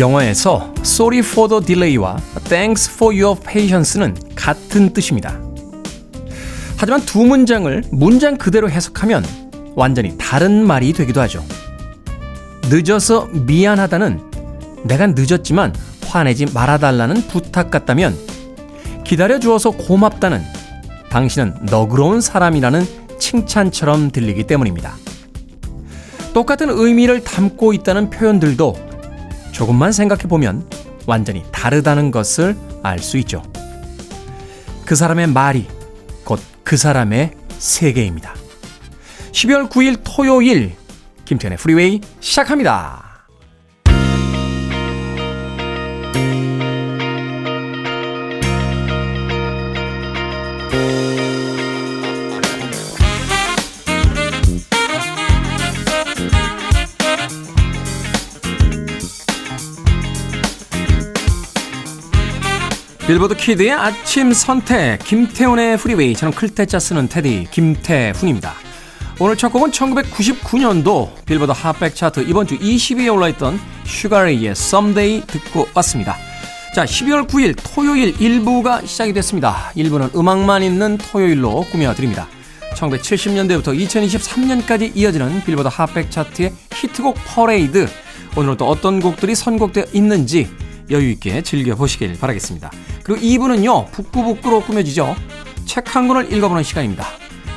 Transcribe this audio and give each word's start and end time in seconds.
영어에서 0.00 0.72
sorry 0.80 1.18
for 1.18 1.48
the 1.48 1.62
delay와 1.62 2.16
thanks 2.44 2.90
for 2.90 3.14
your 3.14 3.38
patience는 3.38 4.16
같은 4.34 4.94
뜻입니다. 4.94 5.38
하지만 6.78 7.02
두 7.02 7.20
문장을 7.20 7.84
문장 7.92 8.38
그대로 8.38 8.70
해석하면 8.70 9.22
완전히 9.76 10.16
다른 10.16 10.66
말이 10.66 10.94
되기도 10.94 11.20
하죠. 11.20 11.44
늦어서 12.70 13.26
미안하다는 13.26 14.20
내가 14.84 15.06
늦었지만 15.08 15.74
화내지 16.06 16.46
말아달라는 16.46 17.28
부탁 17.28 17.70
같다면 17.70 18.16
기다려주어서 19.04 19.72
고맙다는 19.72 20.42
당신은 21.10 21.66
너그러운 21.66 22.22
사람이라는 22.22 22.86
칭찬처럼 23.18 24.10
들리기 24.10 24.44
때문입니다. 24.44 24.94
똑같은 26.32 26.70
의미를 26.70 27.22
담고 27.22 27.74
있다는 27.74 28.08
표현들도 28.08 28.89
조금만 29.52 29.92
생각해 29.92 30.22
보면 30.24 30.68
완전히 31.06 31.44
다르다는 31.52 32.10
것을 32.10 32.56
알 32.82 32.98
수 32.98 33.18
있죠. 33.18 33.42
그 34.84 34.94
사람의 34.96 35.28
말이 35.28 35.66
곧 36.24 36.40
그 36.70 36.76
사람의 36.76 37.32
세계입니다. 37.58 38.32
12월 39.32 39.68
9일 39.68 40.02
토요일 40.04 40.76
김태현의 41.24 41.58
프리웨이 41.58 42.00
시작합니다. 42.20 43.09
빌보드 63.10 63.34
kid의 63.34 63.72
아침 63.72 64.32
선택 64.32 65.00
김태훈의 65.00 65.78
Freeway 65.78 66.14
저는 66.14 66.32
클 66.32 66.52
태 66.52 66.68
자 66.68 66.78
쓰는 66.78 67.08
테디 67.08 67.48
김태훈입니다. 67.50 68.54
오늘 69.18 69.36
첫 69.36 69.48
곡은 69.48 69.72
1999년도 69.72 71.10
빌보드 71.24 71.50
핫백 71.50 71.96
차트 71.96 72.20
이번 72.28 72.46
주 72.46 72.56
20위에 72.56 73.12
올라있던 73.12 73.58
Sugar 73.84 74.18
Ray의 74.18 74.52
Someday 74.52 75.26
듣고 75.26 75.66
왔습니다. 75.74 76.16
자 76.72 76.84
12월 76.84 77.26
9일 77.26 77.56
토요일 77.60 78.14
1부가 78.14 78.86
시작이 78.86 79.12
됐습니다. 79.12 79.72
1부는 79.74 80.14
음악만 80.14 80.62
있는 80.62 80.96
토요일로 80.96 81.66
꾸며드립니다. 81.72 82.28
1970년대부터 82.76 83.76
2023년까지 83.76 84.92
이어지는 84.94 85.42
빌보드 85.42 85.66
핫백 85.68 86.12
차트의 86.12 86.52
히트곡 86.74 87.16
퍼레이드 87.26 87.88
오늘은 88.36 88.56
또 88.56 88.68
어떤 88.68 89.00
곡들이 89.00 89.34
선곡되어 89.34 89.86
있는지 89.94 90.48
여유있게 90.90 91.42
즐겨보시길 91.42 92.18
바라겠습니다. 92.18 92.70
그리고 93.04 93.20
2부는요, 93.20 93.90
북구북구로 93.92 94.62
꾸며지죠. 94.62 95.14
책 95.66 95.94
한 95.94 96.08
권을 96.08 96.32
읽어보는 96.32 96.62
시간입니다. 96.62 97.06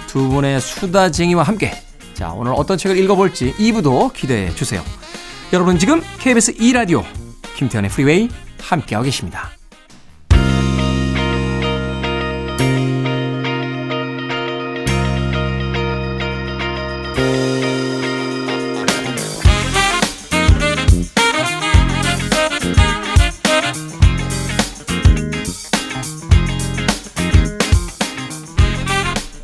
두 0.07 0.29
분의 0.29 0.61
수다쟁이와 0.61 1.43
함께. 1.43 1.71
자, 2.13 2.31
오늘 2.31 2.53
어떤 2.55 2.77
책을 2.77 2.97
읽어볼지 2.97 3.53
2부도 3.55 4.13
기대해 4.13 4.53
주세요. 4.53 4.83
여러분 5.51 5.77
지금 5.79 6.01
KBS 6.19 6.53
2라디오 6.55 7.03
김태현의 7.55 7.89
프리웨이 7.89 8.29
함께하고 8.59 9.05
계십니다. 9.05 9.51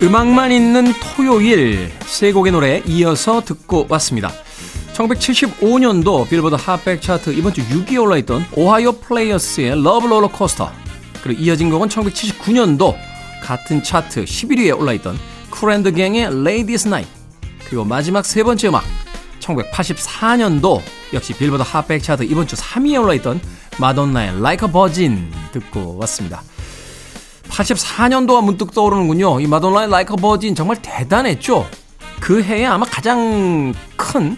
음악만 0.02 0.54
있는 0.54 0.94
토요일 0.94 1.92
세 2.06 2.32
곡의 2.32 2.54
노래 2.54 2.82
이어서 2.86 3.42
듣고 3.42 3.86
왔습니다. 3.90 4.32
1975년도 4.94 6.30
빌보드 6.30 6.56
핫백 6.56 7.02
차트 7.02 7.32
이번 7.32 7.54
주 7.54 7.62
6위에 7.68 8.02
올라있던 8.02 8.46
Ohio 8.56 8.94
Players의 8.94 9.84
Love 9.84 10.08
Rollercoaster 10.08 10.72
그리고 11.22 11.42
이어진 11.42 11.70
곡은 11.70 11.90
1979년도 11.90 12.96
같은 13.44 13.84
차트 13.84 14.24
11위에 14.24 14.80
올라있던 14.80 15.20
Kool & 15.50 15.78
The 15.78 15.92
Gang의 15.92 16.44
Ladies' 16.46 16.88
Night 16.88 17.06
그리고 17.68 17.84
마지막 17.84 18.26
세 18.26 18.42
번째 18.44 18.70
음악 18.70 18.86
1984년도 19.42 20.82
역시 21.14 21.34
빌보드 21.34 21.62
핫백 21.62 22.02
차트 22.02 22.24
이번 22.24 22.48
주 22.48 22.56
3위에 22.56 23.02
올라있던 23.02 23.42
마돈나의 23.80 24.30
a 24.30 24.58
Virgin 24.72 25.32
듣고 25.52 25.98
왔습니다. 25.98 26.42
84년도가 27.50 28.44
문득 28.44 28.74
떠오르는군요. 28.74 29.40
이 29.40 29.48
마돈나의 29.48 29.88
Like 29.88 30.14
a 30.14 30.22
Virgin 30.22 30.56
정말 30.56 30.82
대단했죠. 30.82 31.68
그 32.20 32.44
해에 32.44 32.66
아마 32.66 32.86
가장 32.86 33.74
큰, 33.96 34.38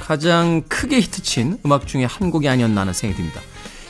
가장 0.00 0.62
크게 0.68 1.00
히트친 1.00 1.58
음악 1.64 1.86
중에 1.86 2.04
한 2.04 2.30
곡이 2.30 2.48
아니었나 2.48 2.82
하는 2.82 2.92
생각이 2.92 3.16
듭니다. 3.16 3.40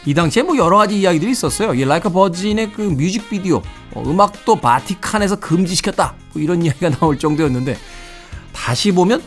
이 0.06 0.14
당시에 0.14 0.42
뭐 0.42 0.56
여러 0.56 0.78
가지 0.78 1.00
이야기들이 1.00 1.32
있었어요. 1.32 1.74
이 1.74 1.82
a 1.82 2.00
Virgin의 2.00 2.72
그 2.72 2.80
뮤직비디오, 2.80 3.60
어, 3.92 4.02
음악도 4.06 4.56
바티칸에서 4.56 5.36
금지시켰다. 5.36 6.14
뭐 6.32 6.42
이런 6.42 6.62
이야기가 6.64 6.90
나올 6.90 7.18
정도였는데 7.18 7.76
다시 8.52 8.92
보면 8.92 9.20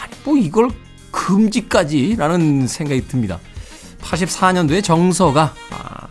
아니 0.00 0.12
뭐 0.24 0.36
이걸 0.36 0.70
금지까지 1.10 2.16
라는 2.16 2.66
생각이 2.66 3.06
듭니다. 3.08 3.40
84년도에 4.00 4.82
정서가 4.82 5.54
아, 5.70 6.03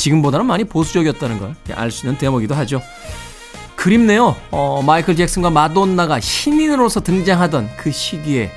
지금보다는 0.00 0.46
많이 0.46 0.64
보수적이었다는 0.64 1.38
걸 1.38 1.54
알 1.74 1.90
수 1.90 2.06
있는 2.06 2.18
대목이기도 2.18 2.54
하죠. 2.56 2.82
그립네요. 3.76 4.36
어, 4.50 4.82
마이클 4.82 5.16
잭슨과 5.16 5.50
마돈나가 5.50 6.20
신인으로서 6.20 7.00
등장하던 7.00 7.70
그 7.76 7.90
시기에 7.90 8.50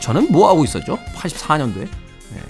저는 0.00 0.30
뭐 0.30 0.48
하고 0.48 0.64
있었죠? 0.64 0.98
84년도에. 1.16 1.88
네. 2.30 2.40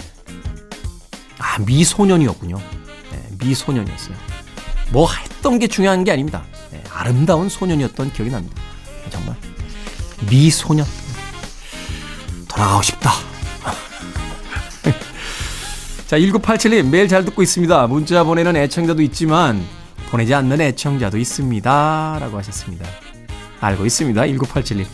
아, 1.39 1.59
미소년이었군요. 1.61 2.57
네, 2.57 3.23
미소년이었어요. 3.45 4.17
뭐 4.91 5.09
했던 5.13 5.59
게 5.59 5.67
중요한 5.69 6.03
게 6.05 6.11
아닙니다. 6.13 6.43
네, 6.73 6.83
아름다운 6.93 7.49
소년이었던 7.49 8.13
기억이 8.13 8.31
납니다. 8.31 8.61
정말. 9.11 9.37
미소년. 10.29 10.85
돌아가고 12.49 12.83
싶다. 12.83 13.13
자, 16.09 16.19
1987님 16.19 16.89
매일 16.89 17.07
잘 17.07 17.23
듣고 17.27 17.43
있습니다. 17.43 17.87
문자 17.87 18.25
보내는 18.25 18.57
애청자도 18.57 19.03
있지만 19.03 19.63
보내지 20.09 20.33
않는 20.33 20.59
애청자도 20.59 21.19
있습니다. 21.19 22.17
라고 22.19 22.39
하셨습니다. 22.39 22.87
알고 23.61 23.85
있습니다. 23.85 24.23
1987님. 24.23 24.87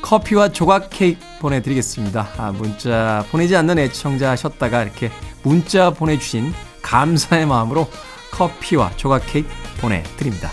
커피와 0.00 0.48
조각 0.48 0.88
케이크 0.88 1.20
보내드리겠습니다. 1.40 2.26
아, 2.38 2.52
문자 2.52 3.22
보내지 3.30 3.54
않는 3.54 3.78
애청자 3.80 4.30
하셨다가 4.30 4.82
이렇게 4.82 5.10
문자 5.42 5.90
보내주신 5.90 6.54
감사의 6.80 7.44
마음으로 7.44 7.86
커피와 8.30 8.92
조각 8.96 9.24
케이크 9.26 9.50
보내드립니다. 9.78 10.50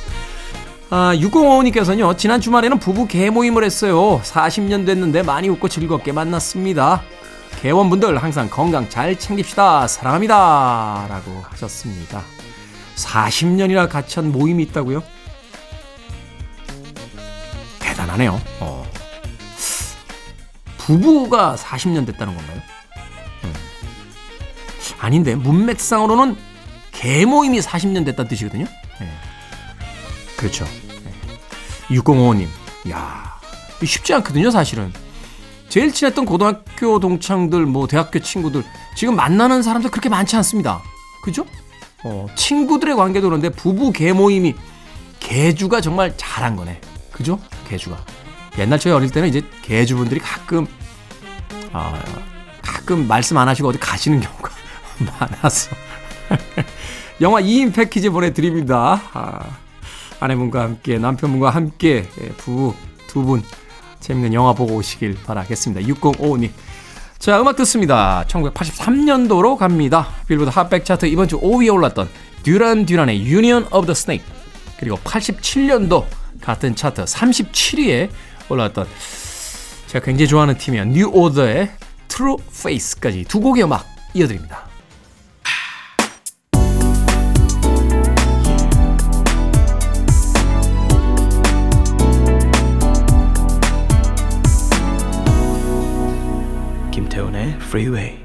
아, 0.90 1.14
6055님께서는요, 1.16 2.18
지난 2.18 2.42
주말에는 2.42 2.78
부부 2.80 3.08
개모임을 3.08 3.64
했어요. 3.64 4.20
40년 4.26 4.86
됐는데 4.86 5.24
많이 5.24 5.48
웃고 5.48 5.70
즐겁게 5.70 6.12
만났습니다. 6.12 7.04
개원분들 7.62 8.22
항상 8.22 8.50
건강 8.50 8.90
잘 8.90 9.18
챙깁시다. 9.20 9.88
사랑합니다. 9.88 11.08
라고 11.10 11.44
하셨습니다. 11.50 12.24
40년이나 12.96 13.90
같이 13.90 14.20
한 14.20 14.32
모임이 14.32 14.64
있다고요? 14.64 15.04
대단하네요. 17.80 18.40
어. 18.62 18.90
부부가 20.78 21.56
40년 21.56 22.06
됐다는 22.06 22.36
건가요? 22.36 22.62
음. 23.44 23.54
아닌데 25.00 25.36
문맥상으로는 25.36 26.38
개모임이 26.92 27.60
40년 27.60 28.06
됐다는 28.06 28.30
뜻이거든요. 28.30 28.66
네. 29.00 29.12
그렇죠. 30.38 30.66
네. 30.66 31.98
6055님. 31.98 32.48
야 32.92 33.40
쉽지 33.84 34.14
않거든요, 34.16 34.52
사실은. 34.52 34.92
제일 35.70 35.94
친했던 35.94 36.26
고등학교 36.26 37.00
동창들, 37.00 37.66
뭐 37.66 37.88
대학교 37.88 38.20
친구들 38.20 38.64
지금 38.96 39.16
만나는 39.16 39.62
사람들 39.62 39.92
그렇게 39.92 40.10
많지 40.10 40.36
않습니다. 40.38 40.82
그죠? 41.24 41.46
어, 42.04 42.28
친구들의 42.36 42.96
관계도 42.96 43.28
그런데 43.28 43.50
부부 43.50 43.92
개 43.92 44.12
모임이 44.14 44.56
개주가 45.20 45.82
정말 45.82 46.14
잘한 46.18 46.56
거네. 46.56 46.82
그죠? 47.12 47.40
개주가. 47.68 47.98
옛날 48.58 48.80
저희 48.80 48.94
어릴 48.94 49.12
때는 49.12 49.30
이제 49.30 49.44
개주분들이 49.62 50.20
가끔 50.20 50.66
아, 51.72 52.02
가끔 52.64 53.08
말씀 53.08 53.38
안 53.38 53.48
하시고 53.48 53.68
어디 53.70 53.78
가시는 53.80 54.22
경우가 54.22 54.50
많아서 55.20 55.70
영화 57.22 57.42
2인 57.42 57.74
패키지 57.74 58.10
보내드립니다. 58.10 59.02
아, 59.14 59.40
아내분과 60.20 60.62
함께 60.64 60.98
남편분과 60.98 61.50
함께 61.52 62.10
예, 62.22 62.30
부부 62.30 62.74
두 63.08 63.24
분 63.24 63.44
재밌는 64.00 64.34
영화 64.34 64.54
보고 64.54 64.76
오시길 64.76 65.18
바라겠습니다. 65.26 65.88
6055님. 65.94 66.52
자, 67.18 67.42
음악 67.42 67.58
듣습니다. 67.58 68.24
1983년도로 68.28 69.58
갑니다. 69.58 70.08
빌보드 70.28 70.50
핫백 70.50 70.86
차트 70.86 71.06
이번 71.08 71.28
주 71.28 71.40
5위에 71.40 71.74
올랐던 71.74 72.10
듀란 72.44 72.86
듀란의 72.86 73.22
Union 73.22 73.66
of 73.72 73.86
the 73.86 73.92
Snake. 73.92 74.26
그리고 74.78 74.98
87년도 74.98 76.06
같은 76.42 76.76
차트 76.76 77.04
37위에 77.04 78.10
올랐던 78.48 78.88
제가 79.88 80.06
굉장히 80.06 80.30
좋아하는 80.30 80.58
팀이야. 80.58 80.86
뉴 80.86 81.08
오더의 81.08 81.72
True 82.08 82.38
Face까지 82.50 83.26
두 83.28 83.42
곡의 83.42 83.64
음악 83.64 83.86
이어드립니다. 84.14 84.69
Freeway. 97.70 98.18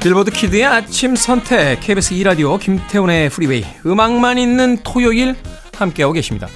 빌보드 0.00 0.30
kid의 0.30 0.64
아침 0.64 1.16
선택 1.16 1.80
KBS 1.80 2.14
2라디오 2.14 2.58
김태훈의 2.60 3.28
Freeway 3.30 3.64
음악만 3.84 4.38
있는 4.38 4.78
토요일 4.84 5.34
함께하고 5.80 6.12
계십니다. 6.12 6.46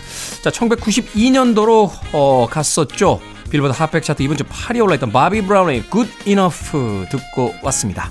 자 0.43 0.51
1992년도로 0.51 1.91
어, 2.13 2.47
갔었죠. 2.51 3.21
빌보드 3.51 3.73
핫백 3.77 4.03
차트 4.03 4.23
이번 4.23 4.37
주 4.37 4.45
8위에 4.45 4.83
올라있던 4.83 5.13
Bobby 5.13 5.43
Brown의 5.43 5.85
Good 5.91 6.11
Enough 6.27 7.09
듣고 7.11 7.55
왔습니다. 7.63 8.11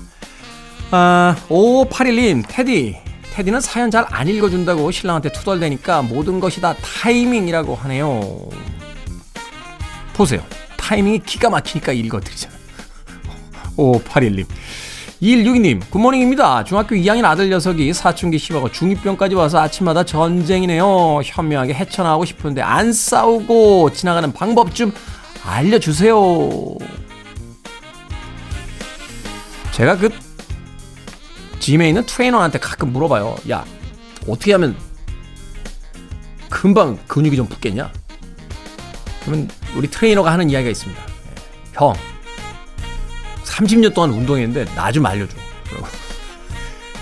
아, 0.90 1.36
5581님 1.48 2.44
테디 2.48 2.96
테디는 3.34 3.60
사연 3.60 3.90
잘 3.90 4.06
안 4.10 4.28
읽어준다고 4.28 4.90
신랑한테 4.90 5.32
투덜대니까 5.32 6.02
모든 6.02 6.38
것이 6.40 6.60
다 6.60 6.74
타이밍이라고 6.74 7.74
하네요. 7.74 8.48
보세요. 10.14 10.42
타이밍이 10.76 11.20
기가 11.26 11.50
막히니까 11.50 11.92
읽어드리잖아요. 11.92 12.58
5581님. 13.76 14.46
2162님, 15.24 15.80
good 15.90 16.06
morning입니다. 16.06 16.64
중학교 16.64 16.94
2학년 16.94 17.24
아들 17.24 17.48
녀석이 17.48 17.94
사춘기 17.94 18.36
심하고 18.36 18.68
중2병까지 18.68 19.34
와서 19.34 19.58
아침마다 19.58 20.04
전쟁이네요. 20.04 21.22
현명하게 21.24 21.72
헤쳐나가고 21.72 22.26
싶은데 22.26 22.60
안 22.60 22.92
싸우고 22.92 23.90
지나가는 23.92 24.30
방법 24.34 24.74
좀 24.74 24.92
알려주세요. 25.42 26.18
제가 29.72 29.96
그 29.96 30.10
짐에 31.58 31.88
있는 31.88 32.04
트레이너한테 32.04 32.58
가끔 32.58 32.92
물어봐요. 32.92 33.36
야, 33.50 33.64
어떻게 34.28 34.52
하면 34.52 34.76
금방 36.50 36.98
근육이 37.08 37.36
좀 37.36 37.46
붙겠냐? 37.46 37.90
그러면 39.24 39.48
우리 39.74 39.88
트레이너가 39.88 40.30
하는 40.30 40.50
이야기가 40.50 40.70
있습니다. 40.70 41.02
예, 41.02 41.34
형, 41.72 41.94
30년 43.58 43.94
동안 43.94 44.10
운동했는데 44.10 44.64
나 44.74 44.90
좀 44.92 45.06
알려줘. 45.06 45.36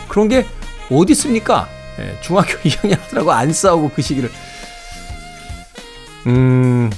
그런 0.08 0.28
게 0.28 0.46
어디 0.90 1.12
있습니까? 1.12 1.68
예, 1.98 2.18
중학교 2.22 2.52
2학년 2.68 2.98
하더라고 3.00 3.32
안 3.32 3.52
싸우고 3.52 3.90
그 3.94 4.02
시기를. 4.02 4.30
음, 6.26 6.90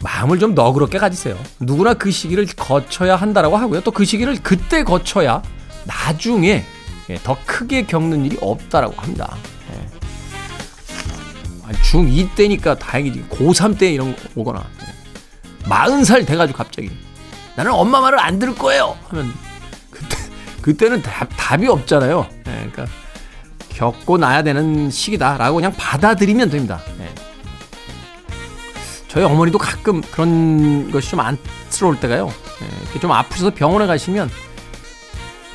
마음을 0.00 0.38
좀 0.38 0.54
너그럽게 0.54 0.98
가지세요. 0.98 1.38
누구나 1.60 1.94
그 1.94 2.10
시기를 2.10 2.46
거쳐야 2.56 3.16
한다라고 3.16 3.56
하고요. 3.56 3.80
또 3.80 3.90
그 3.90 4.04
시기를 4.04 4.38
그때 4.42 4.84
거쳐야 4.84 5.42
나중에 5.84 6.64
예, 7.08 7.14
더 7.22 7.36
크게 7.46 7.86
겪는 7.86 8.24
일이 8.24 8.36
없다라고 8.40 9.00
합니다. 9.00 9.36
예. 9.72 9.86
중2 11.82 12.34
때니까 12.34 12.76
다행이지. 12.78 13.26
고3 13.30 13.78
때 13.78 13.90
이런 13.92 14.14
거 14.14 14.22
오거나. 14.34 14.64
예. 14.82 15.68
40살 15.68 16.26
돼가지고 16.26 16.56
갑자기. 16.58 16.90
나는 17.56 17.72
엄마 17.72 18.00
말을 18.00 18.20
안 18.20 18.38
들을 18.38 18.54
거예요. 18.54 18.96
하면 19.08 19.32
그때 19.90 20.16
그때는 20.62 21.02
답, 21.02 21.28
답이 21.36 21.66
없잖아요. 21.66 22.28
예, 22.48 22.70
그러니까 22.70 22.86
겪고 23.70 24.18
나야 24.18 24.42
되는 24.42 24.90
시기다라고 24.90 25.56
그냥 25.56 25.72
받아들이면 25.76 26.50
됩니다. 26.50 26.80
예. 27.00 27.14
저희 29.08 29.24
어머니도 29.24 29.58
가끔 29.58 30.02
그런 30.02 30.90
것이 30.90 31.10
좀 31.10 31.20
안쓰러울 31.20 31.98
때가요. 31.98 32.32
예, 32.94 33.00
좀 33.00 33.12
아프셔서 33.12 33.54
병원에 33.54 33.86
가시면 33.86 34.30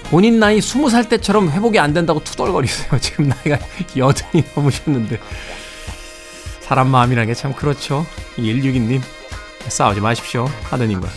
본인 0.05 0.39
나이 0.39 0.59
20살 0.59 1.07
때처럼 1.07 1.49
회복이 1.51 1.79
안 1.79 1.93
된다고 1.93 2.21
투덜거리세요. 2.23 2.97
지금 2.99 3.29
나이가 3.29 3.57
여든이 3.95 4.43
넘으셨는데. 4.55 5.19
사람 6.61 6.89
마음이라는 6.89 7.27
게참 7.27 7.53
그렇죠. 7.53 8.05
162님, 8.37 9.01
싸우지 9.67 10.01
마십시오. 10.01 10.49
하느님과. 10.63 11.07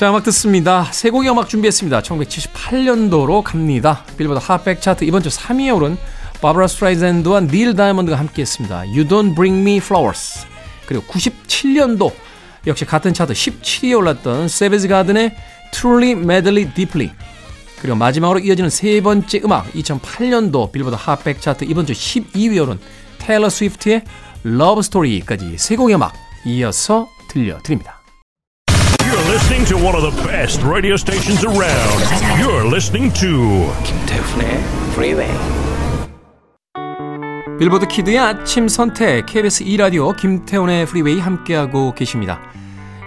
자, 0.00 0.08
음악 0.08 0.24
듣습니다. 0.24 0.84
세 0.92 1.10
곡의 1.10 1.30
음악 1.30 1.50
준비했습니다. 1.50 2.00
1978년도로 2.00 3.42
갑니다. 3.42 4.02
빌보드 4.16 4.40
핫백 4.42 4.80
차트 4.80 5.04
이번 5.04 5.22
주 5.22 5.28
3위에 5.28 5.76
오른 5.76 5.98
바브라 6.40 6.68
스트라이젠드와 6.68 7.40
닐 7.40 7.76
다이아몬드가 7.76 8.18
함께했습니다. 8.18 8.78
You 8.78 9.04
Don't 9.04 9.34
Bring 9.34 9.60
Me 9.60 9.76
Flowers. 9.76 10.46
그리고 10.86 11.04
97년도 11.04 12.12
역시 12.66 12.86
같은 12.86 13.12
차트 13.12 13.34
17위에 13.34 13.98
올랐던 13.98 14.48
세베즈 14.48 14.88
가든의 14.88 15.36
Truly 15.74 16.12
Madly 16.12 16.72
Deeply. 16.72 17.10
그리고 17.82 17.94
마지막으로 17.98 18.38
이어지는 18.38 18.70
세 18.70 19.02
번째 19.02 19.42
음악 19.44 19.70
2008년도 19.72 20.72
빌보드 20.72 20.96
핫백 20.98 21.42
차트 21.42 21.64
이번 21.64 21.84
주 21.84 21.92
12위에 21.92 22.62
오른 22.62 22.78
테일러 23.18 23.50
스위프트의 23.50 24.04
Love 24.46 24.78
Story까지 24.78 25.58
세 25.58 25.76
곡의 25.76 25.96
음악 25.96 26.14
이어서 26.46 27.10
들려드립니다. 27.28 27.99
Listening 29.30 29.64
to 29.66 29.76
one 29.76 29.94
of 29.94 30.02
the 30.02 30.10
best 30.26 30.60
radio 30.64 30.96
stations 30.96 31.44
around. 31.44 32.02
You're 32.40 32.66
listening 32.66 33.12
to 33.20 33.70
김태훈의 33.84 34.58
Freeway. 34.90 35.30
빌보드 37.60 37.86
kid의 37.86 38.18
아침 38.18 38.66
선택 38.66 39.26
KBS 39.26 39.62
2 39.62 39.76
라디오 39.76 40.12
김태훈의 40.14 40.84
Freeway 40.86 41.20
함께하고 41.20 41.94
계십니다. 41.94 42.40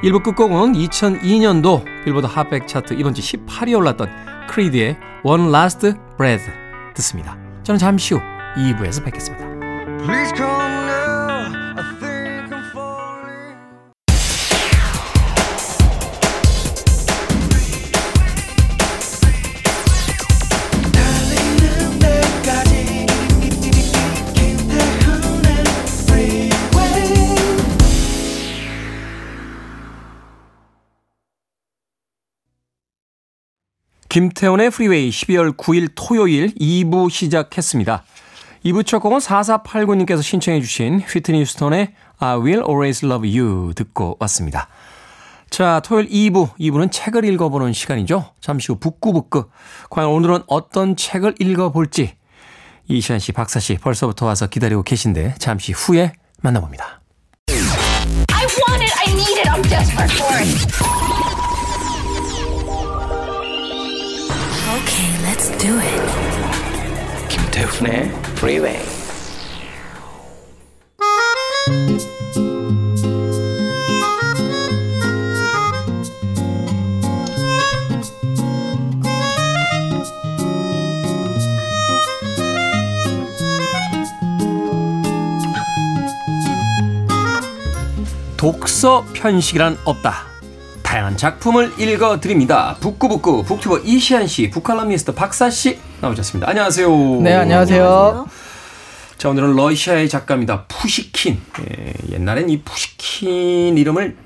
1부 0.01 0.23
끝곡은 0.23 0.71
2002년도 0.71 1.83
빌보드 2.05 2.25
핫백 2.27 2.69
차트 2.69 2.93
이번 2.93 3.13
주 3.13 3.21
18위에 3.21 3.77
올랐던 3.77 4.09
Creed의 4.47 4.95
One 5.25 5.49
Last 5.49 5.93
Breath 6.17 6.49
듣습니다. 6.93 7.37
저는 7.63 7.77
잠시 7.77 8.13
후 8.13 8.21
2부에서 8.55 9.03
뵙겠습니다. 9.03 9.45
김태훈의 34.13 34.69
프리웨이 34.69 35.09
12월 35.09 35.57
9일 35.57 35.89
토요일 35.95 36.53
2부 36.53 37.09
시작했습니다. 37.09 38.03
2부 38.63 38.85
첫 38.85 38.99
곡은 38.99 39.17
4489님께서 39.17 40.21
신청해 40.21 40.61
주신 40.61 40.99
휘트니 40.99 41.41
휴스턴의 41.41 41.95
I 42.19 42.35
Will 42.37 42.59
Always 42.59 43.03
Love 43.07 43.39
You 43.39 43.73
듣고 43.73 44.17
왔습니다. 44.19 44.67
자, 45.49 45.81
토요일 45.83 46.09
2부, 46.09 46.53
2부는 46.59 46.91
책을 46.91 47.25
읽어보는 47.25 47.73
시간이죠. 47.73 48.29
잠시 48.39 48.71
후 48.71 48.77
북구북구. 48.77 49.49
과연 49.89 50.11
오늘은 50.11 50.43
어떤 50.45 50.95
책을 50.95 51.33
읽어볼지 51.39 52.15
이시안 52.89 53.17
씨, 53.17 53.31
박사 53.31 53.59
씨 53.59 53.79
벌써부터 53.79 54.27
와서 54.27 54.45
기다리고 54.45 54.83
계신데 54.83 55.37
잠시 55.39 55.71
후에 55.71 56.13
만나봅니다. 56.43 57.01
It. 67.63 67.69
김태훈의 67.73 68.11
Freeway. 68.35 68.83
독서 88.37 89.05
편식이란 89.13 89.77
없다. 89.85 90.32
다양한 90.93 91.17
작품을 91.17 91.71
읽어드립니다. 91.79 92.77
북구북구 92.79 93.45
북튜버 93.45 93.79
이시안 93.79 94.27
씨, 94.27 94.51
북칼럼니스트 94.51 95.15
박사 95.15 95.49
씨 95.49 95.79
나오셨습니다. 96.01 96.47
안녕하세요. 96.47 97.19
네, 97.19 97.33
안녕하세요. 97.33 98.27
자, 99.17 99.29
오늘은 99.29 99.55
러시아의 99.55 100.07
작가입니다. 100.07 100.65
푸시킨. 100.67 101.41
예, 101.61 101.93
옛날엔 102.11 102.47
이 102.51 102.61
푸시킨 102.61 103.75
이름을 103.75 104.17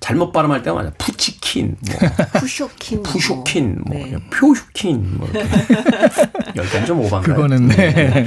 잘못 0.00 0.30
발음할 0.32 0.62
때가 0.62 0.76
많아요. 0.76 0.92
푸치킨, 0.96 1.76
뭐, 1.80 1.96
푸쇼킨. 2.40 3.02
푸쇼킨, 3.02 3.78
뭐, 3.84 3.96
네. 3.98 4.16
표슈킨, 4.30 5.18
뭐, 5.18 5.28
이렇게. 5.28 5.48
약간 6.56 6.86
좀 6.86 7.00
오반가요? 7.00 7.34
그거는 7.34 7.66
네. 7.68 8.24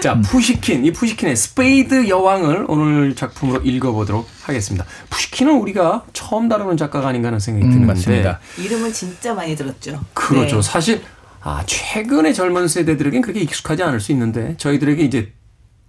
자, 0.00 0.18
푸시킨. 0.22 0.84
이 0.84 0.92
푸시킨의 0.92 1.36
스페이드 1.36 2.08
여왕을 2.08 2.64
오늘 2.68 3.14
작품으로 3.14 3.60
읽어보도록 3.62 4.26
하겠습니다. 4.42 4.86
푸시킨은 5.10 5.56
우리가 5.58 6.04
처음 6.14 6.48
다루는 6.48 6.78
작가가 6.78 7.08
아닌가 7.08 7.28
하는 7.28 7.38
생각이 7.38 7.66
음, 7.66 7.70
드는데. 7.70 7.92
맞습니다. 7.92 8.40
이름은 8.58 8.92
진짜 8.92 9.34
많이 9.34 9.54
들었죠. 9.54 10.00
그렇죠. 10.14 10.56
네. 10.56 10.62
사실, 10.62 11.02
아, 11.42 11.62
최근의 11.66 12.32
젊은 12.34 12.66
세대들에겐 12.66 13.20
그렇게 13.20 13.40
익숙하지 13.40 13.82
않을 13.82 14.00
수 14.00 14.10
있는데, 14.12 14.54
저희들에게 14.56 15.02
이제 15.04 15.32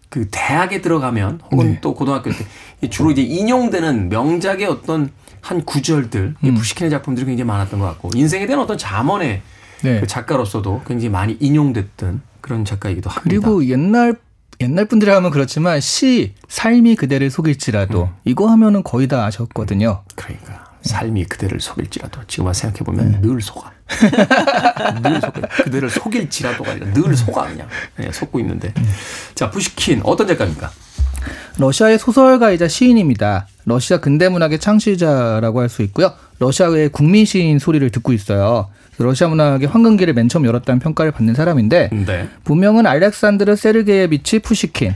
그 0.10 0.28
대학에 0.30 0.82
들어가면 0.82 1.40
혹은 1.52 1.72
네. 1.72 1.80
또 1.80 1.94
고등학교 1.96 2.32
때이 2.32 2.90
주로 2.90 3.12
이제 3.12 3.22
인용되는 3.22 4.10
명작의 4.10 4.68
어떤 4.68 5.10
한 5.42 5.64
구절들, 5.64 6.36
음. 6.42 6.48
이 6.48 6.54
푸시킨의 6.54 6.90
작품들이 6.92 7.26
굉장히 7.26 7.48
많았던 7.48 7.80
것 7.80 7.86
같고, 7.88 8.12
인생에 8.16 8.46
대한 8.46 8.62
어떤 8.62 8.78
잠언의 8.78 9.42
네. 9.82 10.00
그 10.00 10.08
작가로서도 10.08 10.84
굉장히 10.88 11.10
많이 11.10 11.38
인용됐던 11.40 12.22
그런 12.42 12.66
작가이기도 12.66 13.10
합니다. 13.10 13.30
그리고 13.30 13.66
옛날 13.68 14.16
옛날 14.62 14.86
분들이 14.86 15.10
하면 15.10 15.32
그렇지만 15.32 15.80
시 15.82 16.36
삶이 16.48 16.96
그대를 16.96 17.32
속일지라도 17.32 18.04
음. 18.04 18.16
이거 18.26 18.48
하면은 18.50 18.84
거의 18.84 19.08
다 19.08 19.26
아셨거든요. 19.26 20.04
그러니까 20.16 20.66
삶이 20.84 21.26
그대를 21.26 21.60
속일지라도 21.60 22.22
지금 22.28 22.46
와서 22.46 22.62
생각해 22.62 22.84
보면 22.84 23.16
음. 23.16 23.22
늘 23.22 23.42
속아. 23.42 23.72
늘 25.02 25.20
속아. 25.20 25.42
그대를 25.64 25.90
속일지라도가 25.90 26.72
아니라 26.72 26.94
늘 26.94 27.16
속아 27.16 27.48
그냥 27.48 27.68
네, 27.98 28.12
속고 28.12 28.40
있는데. 28.40 28.72
음. 28.78 28.90
자 29.34 29.50
푸시킨 29.50 30.02
어떤 30.04 30.28
작가입니까? 30.28 30.72
러시아의 31.60 32.00
소설가이자 32.00 32.68
시인입니다. 32.68 33.48
러시아 33.66 34.00
근대 34.00 34.30
문학의 34.30 34.60
창시자라고 34.60 35.62
할 35.62 35.70
수 35.70 35.82
있고요. 35.84 36.14
러시아의 36.40 36.90
국민 36.90 37.26
시인 37.26 37.60
소리를 37.60 37.90
듣고 37.92 38.14
있어요. 38.14 38.70
러시아 38.98 39.28
문학의 39.28 39.68
황금기를 39.68 40.14
맨 40.14 40.28
처음 40.30 40.46
열었다는 40.46 40.80
평가를 40.80 41.12
받는 41.12 41.34
사람인데 41.34 41.90
네. 42.06 42.30
본명은 42.44 42.86
알렉산드르 42.86 43.56
세르게예비치 43.56 44.40
푸시킨. 44.40 44.94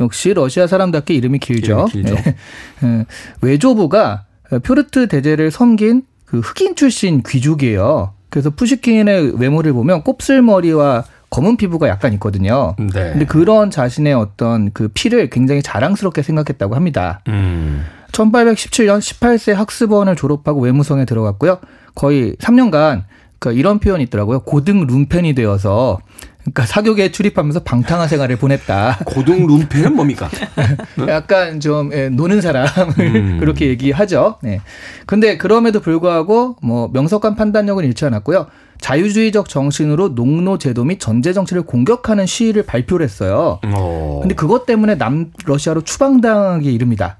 역시 0.00 0.34
러시아 0.34 0.66
사람답게 0.66 1.14
이름이 1.14 1.38
길죠. 1.38 1.86
이름이 1.94 2.06
길죠. 2.06 2.14
네. 2.14 2.36
어, 2.82 3.04
외조부가 3.42 4.24
표르트 4.62 5.08
대제를 5.08 5.50
섬긴 5.50 6.02
그 6.24 6.40
흑인 6.40 6.74
출신 6.74 7.22
귀족이에요. 7.24 8.12
그래서 8.28 8.50
푸시킨의 8.50 9.40
외모를 9.40 9.72
보면 9.72 10.02
곱슬머리와 10.02 11.04
검은 11.34 11.56
피부가 11.56 11.88
약간 11.88 12.12
있거든요. 12.14 12.76
네. 12.78 13.10
근데 13.10 13.24
그런 13.24 13.68
자신의 13.68 14.14
어떤 14.14 14.70
그 14.72 14.86
피를 14.94 15.30
굉장히 15.30 15.62
자랑스럽게 15.62 16.22
생각했다고 16.22 16.76
합니다. 16.76 17.22
음. 17.26 17.84
1817년 18.12 19.00
18세 19.00 19.52
학습원을 19.52 20.14
졸업하고 20.14 20.60
외무성에 20.60 21.04
들어갔고요. 21.04 21.58
거의 21.96 22.34
3년간 22.36 23.02
그 23.40 23.52
이런 23.52 23.80
표현이 23.80 24.04
있더라고요. 24.04 24.40
고등 24.40 24.86
룸펜이 24.86 25.34
되어서 25.34 25.98
그러니까 26.42 26.66
사교계에 26.66 27.10
출입하면서 27.10 27.64
방탕한 27.64 28.06
생활을 28.06 28.36
보냈다. 28.36 28.98
고등 29.04 29.44
룸페는 29.48 29.96
뭡니까? 29.96 30.30
약간 31.08 31.58
좀 31.58 31.92
예, 31.92 32.10
노는 32.10 32.42
사람 32.42 32.68
음. 33.00 33.38
그렇게 33.40 33.66
얘기하죠. 33.66 34.36
네. 34.40 34.60
근데 35.06 35.36
그럼에도 35.36 35.80
불구하고 35.80 36.56
뭐 36.62 36.88
명석한 36.92 37.34
판단력은 37.34 37.84
잃지 37.84 38.04
않았고요. 38.04 38.46
자유주의적 38.80 39.48
정신으로 39.48 40.14
농노 40.14 40.58
제도 40.58 40.84
및 40.84 40.98
전제 41.00 41.32
정치를 41.32 41.62
공격하는 41.62 42.26
시위를 42.26 42.64
발표를 42.64 43.04
했어요. 43.04 43.60
어. 43.64 44.18
근데 44.20 44.34
그것 44.34 44.66
때문에 44.66 44.96
남 44.96 45.32
러시아로 45.44 45.82
추방당하기 45.82 46.72
이릅니다. 46.72 47.18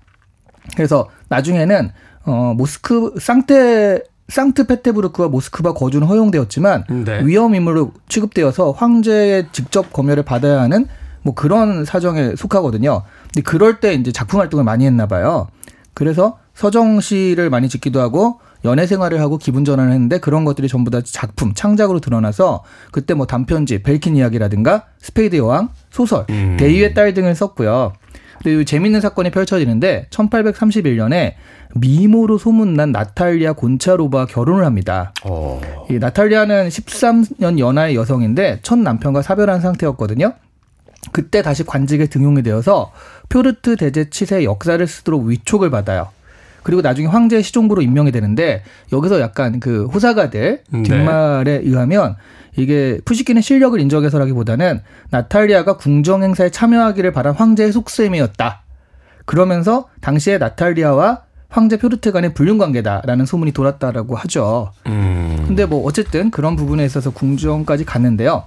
그래서 0.76 1.08
나중에는 1.28 1.90
어 2.26 2.54
모스크 2.56 3.14
상테 3.18 4.02
상트페테부르크와 4.28 5.28
모스크바 5.28 5.74
거주는 5.74 6.06
허용되었지만 6.06 6.84
네. 7.04 7.26
위험 7.26 7.54
인물로 7.54 7.92
취급되어서 8.08 8.70
황제의 8.72 9.48
직접 9.52 9.92
검열을 9.92 10.22
받아야 10.22 10.60
하는 10.62 10.86
뭐 11.22 11.34
그런 11.34 11.84
사정에 11.84 12.34
속하거든요. 12.36 13.02
근데 13.24 13.42
그럴 13.42 13.80
때 13.80 13.94
이제 13.94 14.12
작품 14.12 14.40
활동을 14.40 14.64
많이 14.64 14.86
했나 14.86 15.06
봐요. 15.06 15.48
그래서 15.92 16.38
서정시를 16.54 17.50
많이 17.50 17.68
짓기도 17.68 18.00
하고 18.00 18.40
연애 18.64 18.86
생활을 18.86 19.20
하고 19.20 19.36
기분 19.36 19.64
전환을 19.64 19.92
했는데 19.92 20.18
그런 20.18 20.44
것들이 20.44 20.68
전부 20.68 20.90
다 20.90 21.00
작품, 21.04 21.52
창작으로 21.54 22.00
드러나서 22.00 22.64
그때 22.92 23.14
뭐 23.14 23.26
단편집, 23.26 23.82
벨킨 23.82 24.16
이야기라든가 24.16 24.86
스페이드 24.98 25.36
여왕, 25.36 25.70
소설, 25.90 26.24
음. 26.30 26.56
대위의 26.58 26.94
딸 26.94 27.14
등을 27.14 27.34
썼고요. 27.34 27.92
근데 28.42 28.60
이 28.60 28.64
재밌는 28.64 29.00
사건이 29.00 29.30
펼쳐지는데 29.30 30.08
1831년에 30.10 31.34
미모로 31.76 32.38
소문난 32.38 32.92
나탈리아 32.92 33.52
곤차로바 33.52 34.26
결혼을 34.26 34.64
합니다. 34.64 35.12
어. 35.24 35.60
이 35.90 35.94
나탈리아는 35.94 36.68
13년 36.68 37.58
연하의 37.58 37.96
여성인데 37.96 38.60
첫 38.62 38.78
남편과 38.78 39.22
사별한 39.22 39.60
상태였거든요. 39.60 40.34
그때 41.12 41.42
다시 41.42 41.64
관직에 41.64 42.06
등용이 42.06 42.42
되어서 42.42 42.92
표르트 43.28 43.76
대제 43.76 44.08
치세 44.10 44.44
역사를 44.44 44.84
쓰도록 44.86 45.24
위촉을 45.24 45.70
받아요. 45.70 46.08
그리고 46.64 46.82
나중에 46.82 47.06
황제 47.06 47.40
시종부로 47.42 47.82
임명이 47.82 48.10
되는데 48.10 48.64
여기서 48.92 49.20
약간 49.20 49.60
그 49.60 49.84
호사가들 49.86 50.62
네. 50.68 50.82
뒷말에 50.82 51.60
의하면 51.62 52.16
이게 52.56 52.98
푸시킨의 53.04 53.42
실력을 53.42 53.78
인정해서라기보다는 53.78 54.80
나탈리아가 55.10 55.76
궁정 55.76 56.22
행사에 56.22 56.50
참여하기를 56.50 57.12
바란 57.12 57.34
황제의 57.34 57.72
속셈이었다. 57.72 58.62
그러면서 59.26 59.88
당시에 60.00 60.38
나탈리아와 60.38 61.22
황제 61.48 61.78
표르트 61.78 62.10
간의 62.10 62.34
불륜 62.34 62.58
관계다라는 62.58 63.26
소문이 63.26 63.52
돌았다라고 63.52 64.16
하죠. 64.16 64.72
음. 64.86 65.44
근데 65.46 65.66
뭐 65.66 65.84
어쨌든 65.84 66.30
그런 66.30 66.56
부분에 66.56 66.84
있어서 66.84 67.10
궁정까지 67.10 67.84
갔는데요. 67.84 68.44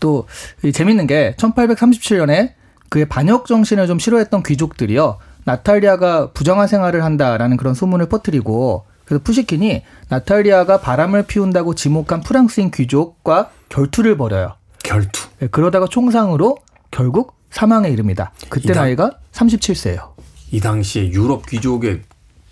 또이 0.00 0.72
재밌는 0.72 1.06
게 1.06 1.34
1837년에 1.36 2.52
그의 2.88 3.06
반역 3.06 3.46
정신을 3.46 3.86
좀 3.86 3.98
싫어했던 3.98 4.42
귀족들이요. 4.42 5.18
나탈리아가 5.44 6.30
부정한 6.32 6.66
생활을 6.68 7.04
한다라는 7.04 7.56
그런 7.56 7.74
소문을 7.74 8.06
퍼뜨리고 8.08 8.84
그래서 9.04 9.22
푸시킨이 9.24 9.82
나탈리아가 10.08 10.80
바람을 10.80 11.24
피운다고 11.24 11.74
지목한 11.74 12.20
프랑스인 12.20 12.70
귀족과 12.70 13.50
결투를 13.68 14.16
벌여요. 14.16 14.54
결투. 14.82 15.28
네, 15.40 15.48
그러다가 15.48 15.86
총상으로 15.86 16.58
결국 16.90 17.34
사망에 17.50 17.90
이릅니다. 17.90 18.32
그때 18.48 18.70
이당- 18.72 18.84
나이가 18.84 19.10
37세예요. 19.32 20.10
이 20.52 20.60
당시에 20.60 21.10
유럽 21.10 21.46
귀족의 21.46 22.02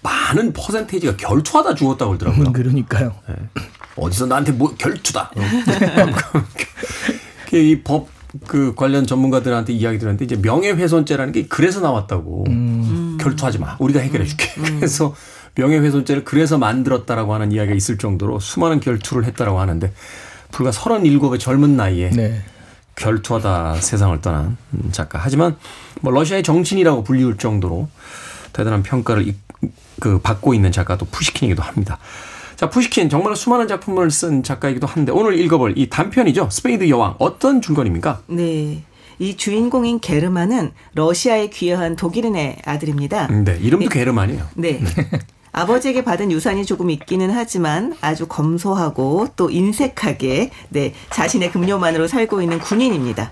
많은 0.02 0.52
퍼센테이지가 0.52 1.16
결투하다 1.16 1.74
죽었다고 1.74 2.12
그러더라고요. 2.18 2.52
그러니까요. 2.52 3.14
어디서 3.96 4.26
나한테 4.26 4.52
뭐 4.52 4.72
결투다. 4.78 5.30
이 7.52 7.82
법 7.82 8.08
그 8.46 8.74
관련 8.74 9.06
전문가들한테 9.06 9.72
이야기 9.72 9.98
들었는데 9.98 10.24
이제 10.24 10.36
명예훼손죄라는 10.36 11.32
게 11.32 11.46
그래서 11.48 11.80
나왔다고. 11.80 12.44
결투하지 13.20 13.58
마. 13.58 13.76
우리가 13.78 14.00
해결해 14.00 14.26
줄게. 14.26 14.50
그래서 14.76 15.14
명예훼손죄를 15.54 16.24
그래서 16.24 16.58
만들었다라고 16.58 17.34
하는 17.34 17.52
이야기가 17.52 17.74
있을 17.74 17.98
정도로 17.98 18.38
수많은 18.38 18.80
결투를 18.80 19.24
했다라고 19.24 19.58
하는데 19.60 19.92
불과 20.52 20.70
37의 20.70 21.40
젊은 21.40 21.76
나이에 21.76 22.10
네. 22.10 22.42
결투하다 22.96 23.76
세상을 23.80 24.20
떠난 24.20 24.56
음, 24.74 24.88
작가. 24.92 25.18
하지만 25.22 25.56
뭐 26.00 26.12
러시아의 26.12 26.42
정신이라고 26.42 27.04
불리울 27.04 27.38
정도로 27.38 27.88
대단한 28.52 28.82
평가를 28.82 29.26
이- 29.28 29.36
그 30.00 30.20
받고 30.20 30.54
있는 30.54 30.70
작가도 30.70 31.06
푸시킨이기도 31.06 31.62
합니다. 31.62 31.98
자, 32.58 32.68
푸시킨 32.68 33.08
정말 33.08 33.36
수많은 33.36 33.68
작품을 33.68 34.10
쓴 34.10 34.42
작가이기도 34.42 34.88
한데 34.88 35.12
오늘 35.12 35.38
읽어볼 35.38 35.74
이 35.76 35.88
단편이죠. 35.88 36.48
스페이드 36.50 36.88
여왕 36.88 37.14
어떤 37.20 37.62
줄거리입니까? 37.62 38.22
네. 38.26 38.82
이 39.20 39.36
주인공인 39.36 40.00
게르만은 40.00 40.72
러시아에 40.94 41.50
귀화한 41.50 41.94
독일인의 41.94 42.62
아들입니다. 42.64 43.28
네, 43.28 43.58
이름도 43.62 43.88
게르만이에요. 43.88 44.44
네. 44.56 44.80
아버지에게 45.52 46.02
받은 46.02 46.32
유산이 46.32 46.64
조금 46.66 46.90
있기는 46.90 47.30
하지만 47.30 47.96
아주 48.00 48.26
검소하고 48.26 49.28
또 49.36 49.50
인색하게 49.50 50.50
네 50.70 50.94
자신의 51.10 51.52
급료만으로 51.52 52.08
살고 52.08 52.42
있는 52.42 52.58
군인입니다. 52.58 53.30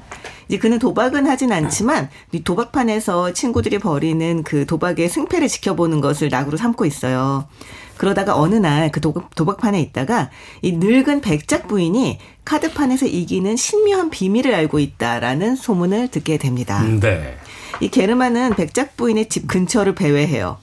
이제 0.49 0.59
그는 0.59 0.79
도박은 0.79 1.27
하진 1.27 1.51
않지만 1.51 2.11
이 2.31 2.45
도박판에서 2.45 3.33
친구들이 3.33 3.81
벌이는 3.81 4.45
그 4.45 4.67
도박의 4.67 5.09
승패를 5.09 5.49
지켜보는 5.49 6.01
것을 6.01 6.29
낙으로 6.29 6.57
삼고 6.57 6.87
있어요. 6.87 7.49
그러다가 7.97 8.37
어느 8.39 8.55
날 8.55 8.91
그 8.91 9.01
도박판에 9.01 9.81
있다가 9.81 10.31
이 10.63 10.73
늙은 10.73 11.21
백작 11.21 11.69
부인이 11.69 12.19
카드판에서 12.45 13.07
이기는 13.07 13.57
신묘한 13.57 14.11
비밀을 14.11 14.55
알고 14.55 14.79
있다라는 14.79 15.57
소문을 15.57 16.09
듣게 16.09 16.39
됩니다. 16.39 16.83
네. 16.83 17.37
이 17.81 17.89
게르만은 17.89 18.55
백작 18.55 18.97
부인의 18.97 19.29
집 19.29 19.49
근처를 19.49 19.95
배회해요. 19.95 20.59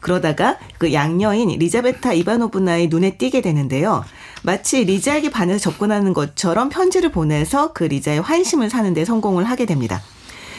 그러다가 0.00 0.58
그 0.78 0.92
양녀인 0.92 1.48
리자베타 1.48 2.12
이바노브나의 2.12 2.88
눈에 2.88 3.16
띄게 3.16 3.40
되는데요. 3.40 4.04
마치 4.42 4.84
리자에게 4.84 5.30
반해서 5.30 5.58
접근하는 5.58 6.12
것처럼 6.12 6.68
편지를 6.68 7.10
보내서 7.10 7.72
그 7.72 7.84
리자의 7.84 8.20
환심을 8.20 8.68
사는데 8.68 9.04
성공을 9.06 9.44
하게 9.44 9.64
됩니다. 9.64 10.02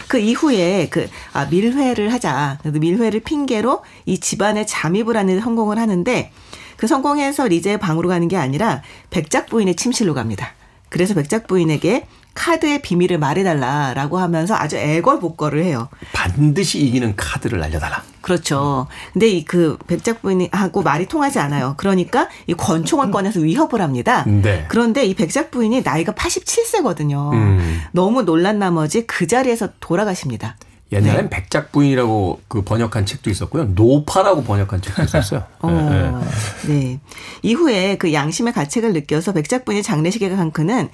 그 0.08 0.18
이후에 0.20 0.88
그 0.90 1.10
아, 1.34 1.46
밀회를 1.46 2.12
하자. 2.14 2.60
그래서 2.62 2.80
밀회를 2.80 3.22
핑계로 3.22 3.84
이 4.06 4.20
집안에 4.20 4.66
잠입을 4.66 5.18
하는 5.18 5.40
성공을 5.40 5.78
하는데 5.78 6.32
그 6.78 6.88
성공해서 6.88 7.48
리자의 7.48 7.80
방으로 7.80 8.10
가는 8.10 8.28
게 8.28 8.38
아니라 8.38 8.82
백작 9.10 9.48
부인의 9.48 9.76
침실로 9.76 10.14
갑니다. 10.14 10.54
그래서 10.90 11.14
백작 11.14 11.48
부인에게 11.48 12.06
카드의 12.36 12.82
비밀을 12.82 13.18
말해달라라고 13.18 14.20
하면서 14.20 14.54
아주 14.56 14.76
애걸복걸을 14.78 15.64
해요. 15.64 15.88
반드시 16.14 16.80
이기는 16.86 17.16
카드를 17.16 17.64
알려달라. 17.64 18.04
그렇죠. 18.22 18.88
근데 19.14 19.28
이 19.28 19.46
그 19.46 19.78
백작 19.88 20.22
부인하고 20.22 20.82
말이 20.82 21.08
통하지 21.08 21.40
않아요. 21.40 21.76
그러니까 21.78 22.28
이 22.48 22.54
권총을 22.54 23.10
꺼내서 23.12 23.40
위협을 23.40 23.82
합니다. 23.82 24.26
네. 24.28 24.66
그런데 24.68 25.06
이 25.06 25.14
백작 25.14 25.50
부인이 25.50 25.82
나이가 25.82 26.12
87세거든요. 26.12 27.32
음. 27.34 27.82
너무 27.92 28.24
놀란 28.24 28.60
나머지 28.60 29.08
그 29.08 29.28
자리에서 29.28 29.70
돌아가십니다. 29.80 30.58
옛날엔 30.92 31.30
백작 31.30 31.72
부인이라고 31.72 32.42
그 32.48 32.64
번역한 32.64 33.06
책도 33.06 33.30
있었고요. 33.30 33.66
노파라고 33.76 34.44
번역한 34.44 34.82
책도 34.82 35.04
있었어요. 35.04 35.44
어, 35.62 36.22
네. 36.68 37.00
이후에 37.44 37.98
그 37.98 38.14
양심의 38.14 38.54
가책을 38.54 38.94
느껴서 38.94 39.32
백작 39.34 39.66
부인의 39.66 39.84
장례식에 39.84 40.30
간 40.30 40.52
그는 40.52 40.90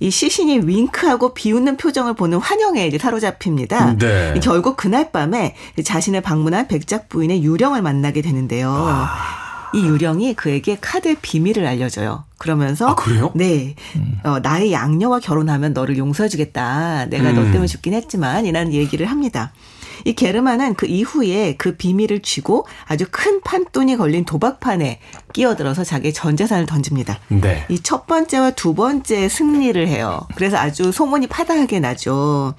이 0.00 0.10
시신이 0.10 0.60
윙크하고 0.60 1.34
비웃는 1.34 1.76
표정을 1.76 2.14
보는 2.14 2.38
환영에 2.38 2.86
이제 2.86 2.98
사로잡힙니다. 2.98 3.96
네. 3.98 4.40
결국 4.42 4.76
그날 4.76 5.10
밤에 5.10 5.54
자신을 5.82 6.20
방문한 6.20 6.68
백작 6.68 7.08
부인의 7.08 7.42
유령을 7.42 7.82
만나게 7.82 8.22
되는데요. 8.22 8.70
아. 8.70 9.46
이 9.74 9.84
유령이 9.84 10.34
그에게 10.34 10.78
카드의 10.80 11.16
비밀을 11.20 11.66
알려줘요. 11.66 12.24
그러면서 12.38 12.88
아, 12.88 12.94
그래요? 12.94 13.32
네, 13.34 13.74
어, 14.22 14.38
나의 14.40 14.72
양녀와 14.72 15.20
결혼하면 15.20 15.72
너를 15.72 15.98
용서해주겠다. 15.98 17.06
내가 17.06 17.32
너 17.32 17.42
음. 17.42 17.52
때문에 17.52 17.66
죽긴 17.66 17.92
했지만 17.94 18.46
이라는 18.46 18.72
얘기를 18.72 19.06
합니다. 19.06 19.52
이 20.06 20.14
게르만은 20.14 20.74
그 20.74 20.86
이후에 20.86 21.56
그 21.58 21.76
비밀을 21.76 22.20
쥐고 22.22 22.64
아주 22.86 23.06
큰 23.10 23.40
판돈이 23.40 23.96
걸린 23.96 24.24
도박판에 24.24 25.00
끼어들어서 25.32 25.82
자기의 25.82 26.12
전 26.14 26.36
재산을 26.36 26.64
던집니다. 26.64 27.18
네. 27.28 27.64
이 27.68 27.80
첫 27.82 28.06
번째와 28.06 28.52
두 28.52 28.72
번째 28.74 29.28
승리를 29.28 29.88
해요. 29.88 30.20
그래서 30.36 30.56
아주 30.58 30.92
소문이 30.92 31.26
파다하게 31.26 31.80
나죠. 31.80 32.54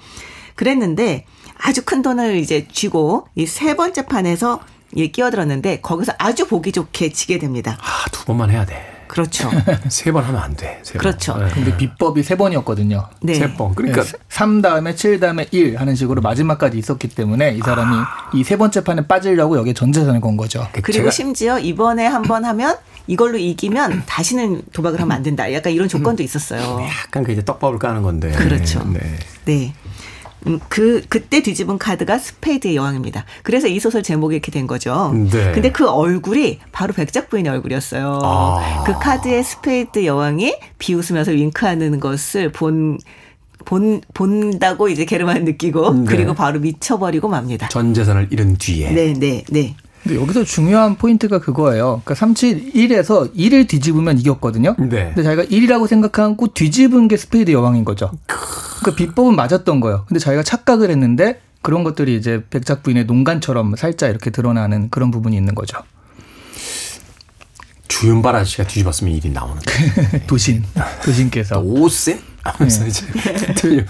그랬는데 0.56 1.24
아주 1.56 1.82
큰 1.86 2.02
돈을 2.02 2.36
이제 2.36 2.68
쥐고 2.70 3.28
이 3.34 3.46
세 3.46 3.74
번째 3.76 4.04
판에서 4.04 4.60
예, 4.96 5.06
끼어들었는데 5.06 5.80
거기서 5.80 6.12
아주 6.18 6.46
보기 6.46 6.72
좋게 6.72 7.12
지게 7.12 7.38
됩니다. 7.38 7.78
아, 7.80 8.08
두 8.12 8.24
번만 8.26 8.50
해야 8.50 8.66
돼. 8.66 8.97
그렇죠. 9.08 9.50
세 9.88 10.12
번 10.12 10.24
하면 10.24 10.40
안 10.40 10.54
돼. 10.54 10.78
세 10.82 10.92
번. 10.94 11.00
그렇죠. 11.00 11.36
네. 11.38 11.48
근데 11.52 11.76
비법이 11.76 12.22
세 12.22 12.36
번이었거든요. 12.36 13.06
네. 13.22 13.34
세 13.34 13.52
번. 13.54 13.74
그러니까 13.74 14.04
3 14.28 14.62
다음에 14.62 14.94
7 14.94 15.18
다음에 15.20 15.46
1 15.50 15.78
하는 15.80 15.94
식으로 15.94 16.20
마지막까지 16.22 16.78
있었기 16.78 17.08
때문에 17.08 17.54
이 17.54 17.58
사람이 17.60 17.96
이세 18.34 18.56
번째 18.56 18.84
판에 18.84 19.06
빠지려고 19.06 19.56
여기에 19.58 19.72
전 19.74 19.92
재산을 19.92 20.20
건 20.20 20.36
거죠. 20.36 20.68
그리고 20.72 21.08
제가- 21.08 21.12
심지어 21.12 21.58
이번에 21.58 22.06
한 22.06 22.22
번 22.22 22.44
하면 22.44 22.76
이걸로 23.06 23.38
이기면 23.38 24.02
다시는 24.06 24.62
도박을 24.72 25.00
하면 25.00 25.16
안 25.16 25.22
된다. 25.22 25.50
약간 25.52 25.72
이런 25.72 25.88
조건도 25.88 26.22
있었어요. 26.22 26.80
약간 27.06 27.24
그 27.24 27.32
이제 27.32 27.42
떡밥을 27.42 27.78
까는 27.78 28.02
건데. 28.02 28.30
그렇죠. 28.32 28.84
네. 28.92 29.00
네. 29.46 29.72
음, 30.46 30.60
그, 30.68 31.02
그때 31.08 31.42
뒤집은 31.42 31.78
카드가 31.78 32.18
스페이드의 32.18 32.76
여왕입니다. 32.76 33.24
그래서 33.42 33.66
이 33.66 33.80
소설 33.80 34.02
제목이 34.02 34.34
이렇게 34.34 34.50
된 34.50 34.66
거죠. 34.66 35.12
네. 35.30 35.52
근데 35.52 35.72
그 35.72 35.88
얼굴이 35.88 36.60
바로 36.72 36.92
백작 36.92 37.28
부인의 37.28 37.52
얼굴이었어요. 37.52 38.20
아. 38.22 38.84
그 38.86 38.92
카드의 38.98 39.42
스페이드 39.42 40.04
여왕이 40.04 40.56
비웃으면서 40.78 41.32
윙크하는 41.32 42.00
것을 42.00 42.52
본, 42.52 42.98
본, 43.64 44.00
본다고 44.14 44.88
이제 44.88 45.04
게르만 45.04 45.44
느끼고 45.44 45.94
네. 45.94 46.04
그리고 46.06 46.34
바로 46.34 46.60
미쳐버리고 46.60 47.28
맙니다. 47.28 47.68
전 47.68 47.92
재산을 47.92 48.28
잃은 48.30 48.56
뒤에. 48.56 48.90
네, 48.92 49.12
네, 49.12 49.44
네. 49.50 49.74
근데 50.08 50.22
여기서 50.22 50.44
중요한 50.44 50.96
포인트가 50.96 51.38
그거예요. 51.38 52.00
그러니까 52.02 52.14
371에서 52.14 53.34
1을 53.36 53.68
뒤집으면 53.68 54.18
이겼거든요. 54.18 54.74
네. 54.78 55.12
근데 55.14 55.22
자기가 55.22 55.44
1이라고 55.44 55.86
생각하고 55.86 56.54
뒤집은 56.54 57.08
게 57.08 57.18
스페이드 57.18 57.50
여왕인 57.50 57.84
거죠. 57.84 58.10
그러니까 58.80 58.96
비법은 58.96 59.36
맞았던 59.36 59.80
거예요. 59.80 60.06
근데 60.08 60.18
자기가 60.18 60.42
착각을 60.42 60.90
했는데 60.90 61.42
그런 61.60 61.84
것들이 61.84 62.16
이제 62.16 62.42
백작 62.48 62.82
부인의 62.82 63.04
농간처럼 63.04 63.76
살짝 63.76 64.08
이렇게 64.08 64.30
드러나는 64.30 64.88
그런 64.88 65.10
부분이 65.10 65.36
있는 65.36 65.54
거죠. 65.54 65.76
주윤발 67.88 68.34
아저씨가 68.34 68.64
뒤집었으면 68.64 69.12
일이 69.12 69.28
나오는 69.28 69.60
거예요. 69.60 70.22
도신, 70.26 70.64
도신께서. 71.04 71.60
오센? 71.60 72.18
하면서 72.44 72.82
네. 72.84 72.88
이제 72.88 73.06
틀려. 73.56 73.82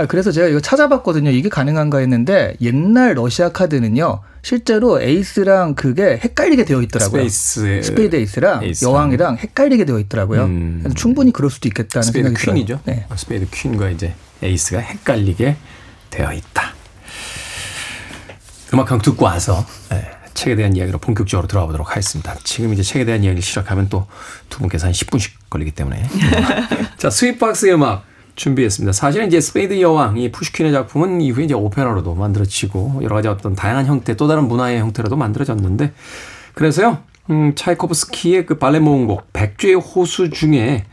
아, 0.00 0.06
그래서 0.06 0.32
제가 0.32 0.48
이거 0.48 0.60
찾아봤거든요. 0.60 1.30
이게 1.30 1.48
가능한가 1.50 1.98
했는데 1.98 2.56
옛날 2.62 3.14
러시아 3.14 3.50
카드는요. 3.50 4.20
실제로 4.42 5.00
에이스랑 5.00 5.74
그게 5.74 6.18
헷갈리게 6.22 6.64
되어 6.64 6.80
있더라고요. 6.82 7.20
스페이스 7.28 7.82
스페이드 7.82 8.16
에이스랑 8.16 8.64
에이스랑. 8.64 8.92
여왕이랑 8.92 9.36
헷갈리게 9.36 9.84
되어 9.84 9.98
있더라고요. 9.98 10.44
음. 10.44 10.78
그래서 10.82 10.94
충분히 10.94 11.32
그럴 11.32 11.50
수도 11.50 11.68
있겠다는 11.68 12.02
스페이드 12.02 12.28
생각이 12.28 12.42
들어요. 12.42 12.54
퀸이죠. 12.56 12.80
네. 12.86 13.04
스페이드 13.14 13.46
퀸과 13.50 13.90
이제 13.90 14.14
에이스가 14.42 14.78
헷갈리게 14.80 15.56
되어 16.08 16.32
있다. 16.32 16.72
음악 18.72 18.90
한 18.90 19.00
듣고 19.00 19.24
와서 19.26 19.66
네, 19.90 20.08
책에 20.32 20.56
대한 20.56 20.74
이야기로 20.76 20.98
본격적으로 20.98 21.46
들어가 21.46 21.66
보도록 21.66 21.90
하겠습니다. 21.90 22.34
지금 22.44 22.72
이제 22.72 22.82
책에 22.82 23.04
대한 23.04 23.22
이야기를 23.22 23.42
시작하면 23.42 23.88
또 23.90 24.06
두 24.48 24.58
분께서 24.60 24.86
한 24.86 24.92
10분씩 24.92 25.30
걸리기 25.48 25.70
때문에. 25.72 26.08
자, 26.98 27.08
스윗박스의 27.10 27.74
음악 27.74 28.04
준비했습니다. 28.40 28.92
사실은 28.92 29.26
이제 29.26 29.38
스페이드 29.38 29.80
여왕, 29.82 30.16
이 30.16 30.32
푸시킨의 30.32 30.72
작품은 30.72 31.20
이후에 31.20 31.44
이제 31.44 31.52
오페라로도 31.52 32.14
만들어지고 32.14 33.00
여러 33.02 33.16
가지 33.16 33.28
어떤 33.28 33.54
다양한 33.54 33.84
형태, 33.84 34.16
또 34.16 34.26
다른 34.28 34.48
문화의 34.48 34.80
형태로도 34.80 35.16
만들어졌는데 35.16 35.92
그래서요, 36.54 36.98
음, 37.28 37.52
차이코프스키의 37.54 38.46
그 38.46 38.58
발레 38.58 38.80
모음곡 38.80 39.34
백조의 39.34 39.74
호수 39.74 40.30
중에 40.30 40.84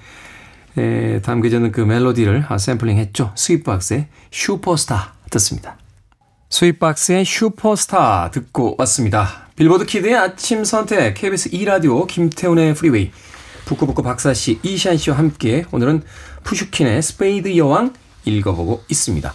에, 0.78 1.22
담겨져 1.22 1.58
있는 1.58 1.72
그 1.72 1.82
멜로디를 1.82 2.46
아, 2.50 2.58
샘플링 2.58 2.98
했죠. 2.98 3.32
스윗박스의 3.36 4.08
슈퍼스타 4.30 5.14
듣습니다. 5.32 5.78
스윗박스의 6.50 7.24
슈퍼스타 7.24 8.30
듣고 8.32 8.76
왔습니다. 8.78 9.48
빌보드 9.56 9.86
키드의 9.86 10.16
아침 10.16 10.66
선택 10.66 11.14
KBS 11.16 11.50
2라디오 11.52 12.06
김태훈의 12.08 12.76
프리웨이 12.76 13.12
북끄북끄 13.68 14.02
박사씨 14.02 14.60
이시한씨와 14.64 15.18
함께 15.18 15.66
오늘은 15.72 16.02
푸슈킨의 16.44 17.02
스페이드 17.02 17.58
여왕 17.58 17.94
읽어보고 18.26 18.84
있습니다. 18.88 19.34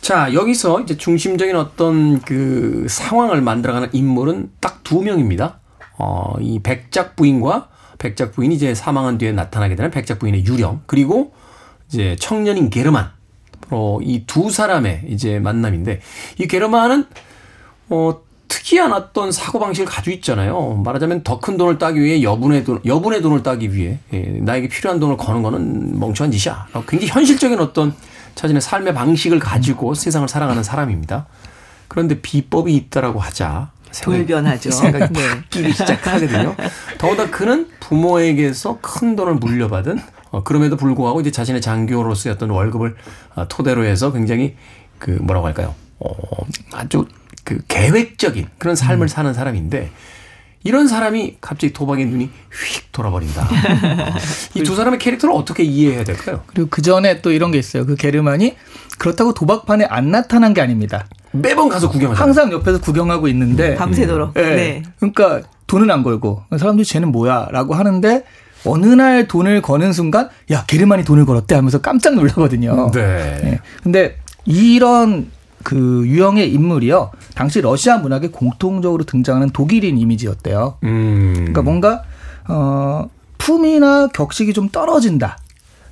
자 0.00 0.34
여기서 0.34 0.80
이제 0.80 0.96
중심적인 0.96 1.54
어떤 1.56 2.20
그 2.20 2.86
상황을 2.88 3.40
만들어가는 3.40 3.90
인물은 3.92 4.50
딱 4.60 4.80
두 4.90 5.02
명입니다. 5.02 5.60
어, 5.98 6.34
이 6.40 6.58
백작 6.58 7.14
부인과 7.14 7.68
백작 7.98 8.32
부인이 8.32 8.52
이제 8.56 8.74
사망한 8.74 9.18
뒤에 9.18 9.30
나타나게 9.30 9.76
되는 9.76 9.92
백작 9.92 10.18
부인의 10.18 10.44
유령 10.46 10.82
그리고 10.86 11.32
이제 11.88 12.16
청년인 12.18 12.70
게르만 12.70 13.12
어, 13.70 13.98
이 14.02 14.24
두 14.26 14.50
사람의 14.50 15.04
이제 15.06 15.38
만남인데 15.38 16.00
이 16.38 16.46
게르만은 16.48 17.04
어, 17.90 18.20
특이한 18.50 18.92
어떤 18.92 19.30
사고방식을 19.32 19.86
가지고 19.86 20.14
있잖아요. 20.16 20.82
말하자면 20.84 21.22
더 21.22 21.40
큰 21.40 21.56
돈을 21.56 21.78
따기 21.78 22.00
위해 22.02 22.22
여분의 22.22 22.64
돈, 22.64 22.80
여분의 22.84 23.22
돈을 23.22 23.42
따기 23.42 23.72
위해 23.72 23.98
예, 24.12 24.18
나에게 24.42 24.68
필요한 24.68 25.00
돈을 25.00 25.16
거는 25.16 25.42
거는 25.42 25.98
멍청한 25.98 26.30
짓이야. 26.32 26.66
굉장히 26.86 27.06
현실적인 27.12 27.58
어떤 27.60 27.94
자신의 28.34 28.60
삶의 28.60 28.92
방식을 28.92 29.38
가지고 29.38 29.94
세상을 29.94 30.28
살아가는 30.28 30.62
사람입니다. 30.62 31.26
그런데 31.88 32.20
비법이 32.20 32.74
있다라고 32.74 33.20
하자 33.20 33.70
돌변하죠. 34.02 34.70
생각이 34.70 35.12
네. 35.14 35.28
바뀌기 35.28 35.72
시작하거든요. 35.72 36.54
더군다나 36.98 37.30
그는 37.30 37.68
부모에게서 37.80 38.78
큰 38.82 39.16
돈을 39.16 39.34
물려받은 39.36 39.98
어, 40.32 40.42
그럼에도 40.44 40.76
불구하고 40.76 41.20
이제 41.20 41.30
자신의 41.30 41.60
장교로서의 41.60 42.34
어떤 42.34 42.50
월급을 42.50 42.96
어, 43.36 43.48
토대로 43.48 43.84
해서 43.84 44.12
굉장히 44.12 44.56
그 44.98 45.10
뭐라고 45.22 45.46
할까요? 45.46 45.74
어, 45.98 46.10
아주 46.72 47.06
그 47.50 47.58
계획적인 47.66 48.46
그런 48.58 48.76
삶을 48.76 49.08
사는 49.08 49.34
사람인데 49.34 49.90
이런 50.62 50.86
사람이 50.86 51.38
갑자기 51.40 51.72
도박의 51.72 52.06
눈이 52.06 52.30
휙 52.52 52.92
돌아버린다. 52.92 53.48
이 54.54 54.62
두 54.62 54.76
사람의 54.76 55.00
캐릭터를 55.00 55.34
어떻게 55.34 55.64
이해해야 55.64 56.04
될까요? 56.04 56.42
그리고 56.46 56.68
그 56.70 56.80
전에 56.80 57.22
또 57.22 57.32
이런 57.32 57.50
게 57.50 57.58
있어요. 57.58 57.86
그 57.86 57.96
게르만이 57.96 58.54
그렇다고 58.98 59.34
도박판에 59.34 59.86
안 59.86 60.12
나타난 60.12 60.54
게 60.54 60.60
아닙니다. 60.60 61.06
매번 61.32 61.68
가서 61.68 61.88
구경하잖아요. 61.90 62.24
항상 62.24 62.52
옆에서 62.52 62.80
구경하고 62.80 63.26
있는데 63.28 63.74
밤새도록. 63.74 64.34
예. 64.36 64.42
네. 64.42 64.82
그러니까 65.00 65.40
돈은 65.66 65.90
안 65.90 66.04
걸고 66.04 66.44
사람들이 66.56 66.84
쟤는 66.84 67.10
뭐야라고 67.10 67.74
하는데 67.74 68.22
어느 68.64 68.86
날 68.86 69.26
돈을 69.26 69.60
거는 69.62 69.92
순간 69.92 70.28
야 70.52 70.64
게르만이 70.68 71.04
돈을 71.04 71.26
걸었대 71.26 71.56
하면서 71.56 71.80
깜짝 71.80 72.14
놀라거든요. 72.14 72.92
네. 72.94 73.40
예. 73.44 73.58
근데 73.82 74.18
이런 74.44 75.32
그 75.62 76.04
유형의 76.06 76.52
인물이요. 76.52 77.10
당시 77.34 77.60
러시아 77.60 77.98
문학에 77.98 78.28
공통적으로 78.28 79.04
등장하는 79.04 79.50
독일인 79.50 79.98
이미지였대요. 79.98 80.78
음. 80.84 81.32
그러니까 81.34 81.62
뭔가 81.62 82.02
어 82.48 83.08
품이나 83.38 84.08
격식이 84.08 84.52
좀 84.52 84.68
떨어진다. 84.68 85.38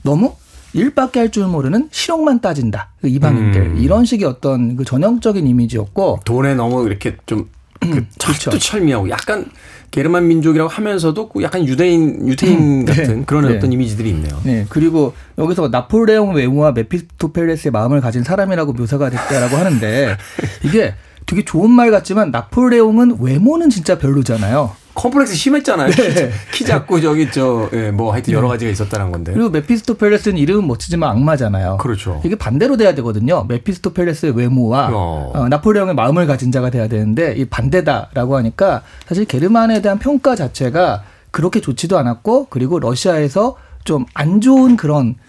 너무 0.03 0.35
일밖에 0.75 1.21
할 1.21 1.31
줄 1.31 1.47
모르는 1.47 1.89
실용만 1.91 2.41
따진다. 2.41 2.91
그 3.01 3.09
이방인들 3.09 3.61
음. 3.61 3.77
이런 3.79 4.05
식의 4.05 4.27
어떤 4.27 4.77
그 4.77 4.85
전형적인 4.85 5.47
이미지였고 5.47 6.21
돈에 6.25 6.55
너무 6.55 6.87
이렇게 6.87 7.17
좀 7.27 7.49
그, 7.81 7.89
그렇죠. 7.91 8.07
철두철미하고 8.19 9.09
약간 9.11 9.47
게르만 9.91 10.29
민족이라고 10.29 10.69
하면서도 10.69 11.29
그 11.31 11.43
약간 11.43 11.67
유대인 11.67 12.29
유태인 12.29 12.85
네. 12.85 12.93
같은 12.95 13.25
그런 13.25 13.49
네. 13.49 13.57
어떤 13.57 13.73
이미지들이 13.73 14.11
있네요. 14.11 14.39
네, 14.45 14.67
그리고 14.69 15.15
여기서 15.39 15.69
나폴레옹 15.69 16.35
외모와 16.35 16.73
메피스토펠레스의 16.73 17.73
마음을 17.73 18.01
가진 18.01 18.23
사람이라고 18.23 18.75
묘사가 18.75 19.11
됐다라고 19.11 19.57
하는데 19.57 20.17
이게 20.63 20.95
되게 21.27 21.45
좋은 21.45 21.71
말 21.71 21.91
같지만 21.91 22.31
나폴레옹은 22.31 23.19
외모는 23.21 23.71
진짜 23.71 23.99
별로잖아요. 23.99 24.73
컴플렉스 24.99 25.35
심했잖아요. 25.35 25.91
네. 25.91 26.31
키, 26.53 26.59
키 26.59 26.65
작고 26.65 27.01
저기 27.01 27.31
저뭐 27.31 28.13
하여튼 28.13 28.35
여러 28.35 28.49
가지가 28.49 28.71
있었다는 28.71 29.13
건데. 29.13 29.33
그리고 29.33 29.49
메피스토펠레스는 29.51 30.37
이름은 30.39 30.67
멋지지만 30.67 31.11
악마잖아요. 31.11 31.79
그렇죠. 31.79 32.21
이게 32.25 32.35
반대로 32.35 32.77
돼야 32.77 32.95
되거든요. 32.97 33.45
메피스토펠레스의 33.49 34.37
외모와 34.37 34.91
어. 34.93 35.33
어, 35.35 35.49
나폴레옹의 35.49 35.95
마음을 35.95 36.27
가진 36.27 36.51
자가 36.51 36.71
돼야 36.71 36.89
되는데 36.89 37.35
이 37.37 37.45
반대다라고 37.45 38.37
하니까 38.37 38.83
사실 39.07 39.25
게르만에 39.25 39.81
대한 39.83 39.99
평가 39.99 40.35
자체가 40.35 41.05
그렇게 41.31 41.61
좋지도 41.61 41.97
않았고 41.99 42.47
그리고 42.51 42.79
러시아에서 42.81 43.57
좀 43.85 44.05
안 44.15 44.41
좋은 44.41 44.77
그런 44.77 45.15
그 45.15 45.28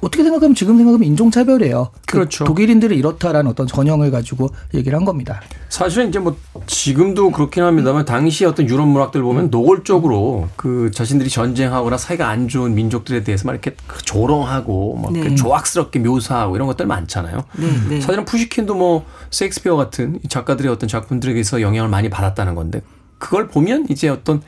어떻게 0.00 0.22
생각하면 0.22 0.54
지금 0.54 0.76
생각하면 0.76 1.06
인종차별이에요. 1.06 1.90
그 2.06 2.12
그렇죠. 2.12 2.44
독일인들이 2.44 2.96
이렇다라는 2.96 3.50
어떤 3.50 3.66
전형을 3.66 4.10
가지고 4.10 4.48
얘기를 4.74 4.96
한 4.96 5.04
겁니다. 5.04 5.40
사실은 5.68 6.08
이제 6.08 6.18
뭐 6.18 6.36
지금도 6.66 7.30
그렇긴 7.30 7.62
합니다만 7.64 8.04
당시 8.04 8.44
어떤 8.44 8.68
유럽 8.68 8.86
문학들 8.86 9.22
보면 9.22 9.50
노골적으로 9.50 10.48
그 10.56 10.90
자신들이 10.92 11.28
전쟁하거나 11.28 11.98
사이가 11.98 12.28
안 12.28 12.48
좋은 12.48 12.74
민족들에 12.74 13.22
대해서 13.22 13.46
막 13.46 13.52
이렇게 13.52 13.76
그 13.86 14.02
조롱하고 14.02 14.96
막 14.96 15.12
네. 15.12 15.34
조악스럽게 15.34 15.98
묘사하고 16.00 16.56
이런 16.56 16.66
것들 16.66 16.86
많잖아요. 16.86 17.44
네, 17.58 17.66
네. 17.88 18.00
사실은 18.00 18.24
푸시킨도 18.24 18.74
뭐 18.74 19.04
셰익스피어 19.30 19.76
같은 19.76 20.18
이 20.24 20.28
작가들의 20.28 20.70
어떤 20.72 20.88
작품들에게서 20.88 21.60
영향을 21.60 21.90
많이 21.90 22.08
받았다는 22.08 22.54
건데 22.54 22.82
그걸 23.18 23.48
보면 23.48 23.86
이제 23.90 24.08
어떤 24.08 24.42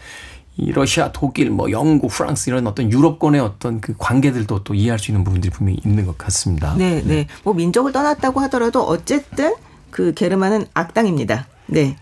이 0.56 0.70
러시아, 0.70 1.12
독일, 1.12 1.50
뭐 1.50 1.70
영국, 1.70 2.10
프랑스 2.10 2.50
이런 2.50 2.66
어떤 2.66 2.92
유럽권의 2.92 3.40
어떤 3.40 3.80
그 3.80 3.94
관계들도 3.96 4.64
또 4.64 4.74
이해할 4.74 4.98
수 4.98 5.10
있는 5.10 5.24
부분들이 5.24 5.50
분명히 5.50 5.80
있는 5.84 6.04
것 6.04 6.18
같습니다. 6.18 6.74
네, 6.76 7.02
네. 7.02 7.26
뭐 7.42 7.54
민족을 7.54 7.92
떠났다고 7.92 8.40
하더라도 8.40 8.82
어쨌든 8.82 9.54
그 9.90 10.12
게르만은 10.14 10.66
악당입니다. 10.74 11.46
네. 11.66 11.96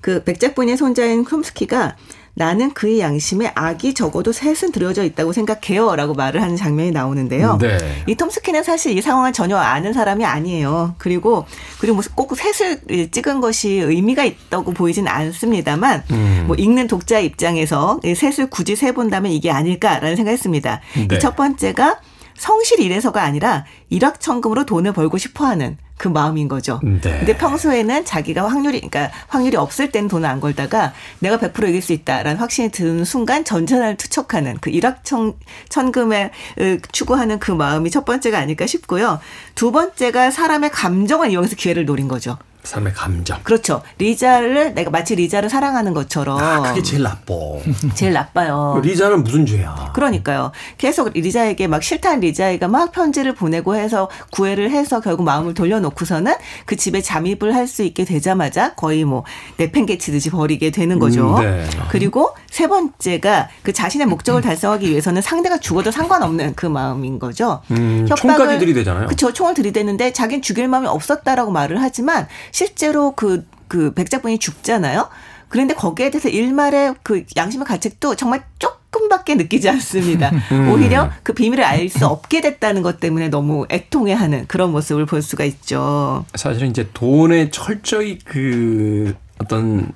그 0.00 0.24
백작부인의 0.24 0.76
손자인 0.76 1.24
쿰스키가 1.24 1.96
나는 2.34 2.72
그의 2.72 3.00
양심에 3.00 3.52
악이 3.54 3.92
적어도 3.94 4.32
셋은 4.32 4.72
들여져 4.72 5.04
있다고 5.04 5.32
생각해요 5.32 5.94
라고 5.96 6.14
말을 6.14 6.40
하는 6.40 6.56
장면이 6.56 6.90
나오는데요. 6.90 7.58
네. 7.60 7.78
이 8.06 8.14
톰스키는 8.14 8.62
사실 8.62 8.96
이 8.96 9.02
상황을 9.02 9.32
전혀 9.32 9.56
아는 9.58 9.92
사람이 9.92 10.24
아니에요. 10.24 10.94
그리고 10.96 11.44
그리고 11.78 11.96
무슨 11.96 12.12
꼭 12.14 12.34
셋을 12.34 13.10
찍은 13.10 13.40
것이 13.40 13.70
의미가 13.70 14.24
있다고 14.24 14.72
보이진 14.72 15.08
않습니다만 15.08 16.04
음. 16.10 16.44
뭐 16.46 16.56
읽는 16.56 16.86
독자 16.86 17.18
입장에서 17.18 18.00
이 18.02 18.14
셋을 18.14 18.48
굳이 18.48 18.76
세 18.76 18.92
본다면 18.92 19.30
이게 19.32 19.50
아닐까라는 19.50 20.16
생각했습니다. 20.16 20.80
네. 21.08 21.16
이첫 21.16 21.36
번째가 21.36 22.00
성실 22.42 22.80
이 22.80 22.88
래서가 22.88 23.22
아니라 23.22 23.64
일확천금으로 23.88 24.66
돈을 24.66 24.92
벌고 24.92 25.16
싶어하는 25.16 25.78
그 25.96 26.08
마음인 26.08 26.48
거죠. 26.48 26.80
네. 26.82 26.98
근데 27.00 27.36
평소에는 27.36 28.04
자기가 28.04 28.48
확률이 28.48 28.80
그러니까 28.80 29.16
확률이 29.28 29.56
없을 29.56 29.92
때는 29.92 30.08
돈을 30.08 30.28
안 30.28 30.40
걸다가 30.40 30.92
내가 31.20 31.38
100% 31.38 31.68
이길 31.68 31.80
수 31.80 31.92
있다라는 31.92 32.40
확신이 32.40 32.70
드는 32.70 33.04
순간 33.04 33.44
전전을 33.44 33.96
투척하는 33.96 34.58
그 34.60 34.70
일확천 34.70 35.34
천금에 35.68 36.32
으, 36.58 36.78
추구하는 36.90 37.38
그 37.38 37.52
마음이 37.52 37.92
첫 37.92 38.04
번째가 38.04 38.40
아닐까 38.40 38.66
싶고요. 38.66 39.20
두 39.54 39.70
번째가 39.70 40.32
사람의 40.32 40.70
감정을 40.70 41.30
이용해서 41.30 41.54
기회를 41.54 41.84
노린 41.84 42.08
거죠. 42.08 42.38
삶의 42.64 42.92
감정. 42.92 43.40
그렇죠. 43.42 43.82
리자를 43.98 44.74
내가 44.74 44.90
마치 44.90 45.14
리자를 45.16 45.50
사랑하는 45.50 45.94
것처럼 45.94 46.38
아, 46.38 46.60
그게 46.62 46.82
제일 46.82 47.02
나빠. 47.02 47.34
제일 47.94 48.12
나빠요. 48.12 48.80
리자는 48.82 49.24
무슨 49.24 49.44
죄야? 49.46 49.90
그러니까요. 49.94 50.52
계속 50.78 51.10
리자에게 51.12 51.66
막 51.66 51.82
싫다는 51.82 52.20
리자에게 52.20 52.66
막 52.68 52.92
편지를 52.92 53.34
보내고 53.34 53.74
해서 53.74 54.08
구애를 54.30 54.70
해서 54.70 55.00
결국 55.00 55.24
마음을 55.24 55.54
돌려놓고서는 55.54 56.34
그 56.66 56.76
집에 56.76 57.00
잠입을 57.02 57.54
할 57.54 57.62
수 57.72 57.82
있게 57.84 58.04
되자마자 58.04 58.74
거의 58.74 59.04
뭐 59.04 59.24
내팽개치듯이 59.56 60.30
버리게 60.30 60.70
되는 60.72 60.98
거죠. 60.98 61.36
음, 61.36 61.42
네. 61.42 61.64
그리고 61.88 62.34
세 62.50 62.66
번째가 62.66 63.48
그 63.62 63.72
자신의 63.72 64.08
목적을 64.08 64.42
달성하기 64.42 64.90
위해서는 64.90 65.22
상대가 65.22 65.58
죽어도 65.58 65.90
상관없는 65.90 66.54
그 66.54 66.66
마음인 66.66 67.18
거죠. 67.18 67.62
음, 67.70 68.06
총까지 68.14 68.58
들이대잖아요. 68.58 69.06
그렇죠. 69.06 69.32
총을 69.32 69.54
들이대는데 69.54 70.12
자기는 70.12 70.42
죽일 70.42 70.68
마음이 70.68 70.86
없었다라고 70.86 71.50
말을 71.50 71.80
하지만 71.80 72.26
실제로 72.52 73.12
그, 73.16 73.44
그 73.66 73.92
백작분이 73.94 74.38
죽잖아요. 74.38 75.08
그런데 75.48 75.74
거기에 75.74 76.10
대해서 76.10 76.28
일말의 76.28 76.94
그 77.02 77.24
양심의 77.36 77.66
가책도 77.66 78.14
정말 78.14 78.44
조금밖에 78.58 79.34
느끼지 79.34 79.68
않습니다. 79.68 80.30
음. 80.52 80.70
오히려 80.70 81.10
그 81.22 81.32
비밀을 81.34 81.64
알 81.64 81.88
수 81.88 82.06
없게 82.06 82.40
됐다는 82.40 82.82
것 82.82 83.00
때문에 83.00 83.28
너무 83.28 83.66
애통해하는 83.70 84.46
그런 84.46 84.70
모습을 84.72 85.04
볼 85.04 85.20
수가 85.20 85.44
있죠. 85.44 86.24
사실은 86.34 86.70
이제 86.70 86.88
돈에 86.94 87.50
철저히 87.50 88.18
그 88.24 89.14
어떤 89.38 89.92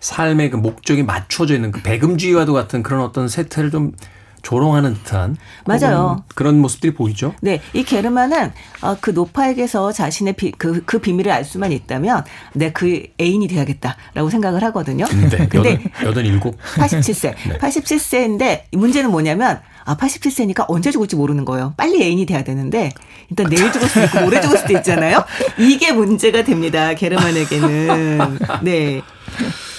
삶의 0.00 0.50
그 0.50 0.56
목적이 0.56 1.02
맞춰져 1.02 1.54
있는 1.54 1.72
그 1.72 1.82
배금주의와도 1.82 2.52
같은 2.52 2.82
그런 2.82 3.02
어떤 3.02 3.28
세태를 3.28 3.70
좀 3.70 3.92
조롱하는 4.42 4.94
듯한 4.94 5.36
맞아요. 5.66 6.24
그런 6.34 6.58
모습들이 6.60 6.94
보이죠. 6.94 7.34
네, 7.40 7.60
이 7.72 7.84
게르만은 7.84 8.52
어, 8.82 8.96
그 9.00 9.10
노파에게서 9.10 9.92
자신의 9.92 10.32
비, 10.34 10.50
그, 10.52 10.82
그 10.84 10.98
비밀을 10.98 11.30
알 11.30 11.44
수만 11.44 11.72
있다면 11.72 12.24
내 12.54 12.70
그 12.72 13.02
애인이 13.20 13.46
돼야겠다라고 13.48 14.30
생각을 14.30 14.62
하거든요. 14.64 15.04
네, 15.06 15.46
근데 15.48 15.78
여든, 16.02 16.24
일곱. 16.24 16.56
87세. 16.76 17.34
87세인데 17.58 18.62
문제는 18.72 19.10
뭐냐면 19.10 19.60
아 19.84 19.96
87세니까 19.96 20.64
언제 20.68 20.90
죽을지 20.90 21.16
모르는 21.16 21.44
거예요. 21.44 21.74
빨리 21.76 22.02
애인이 22.02 22.26
돼야 22.26 22.44
되는데 22.44 22.90
일단 23.28 23.48
내일 23.48 23.72
죽을 23.72 23.88
수도 23.88 24.04
있고 24.04 24.20
모레 24.20 24.40
죽을 24.40 24.58
수도 24.58 24.72
있잖아요. 24.74 25.24
이게 25.58 25.92
문제가 25.92 26.44
됩니다. 26.44 26.94
게르만에게는. 26.94 28.38
네. 28.62 29.02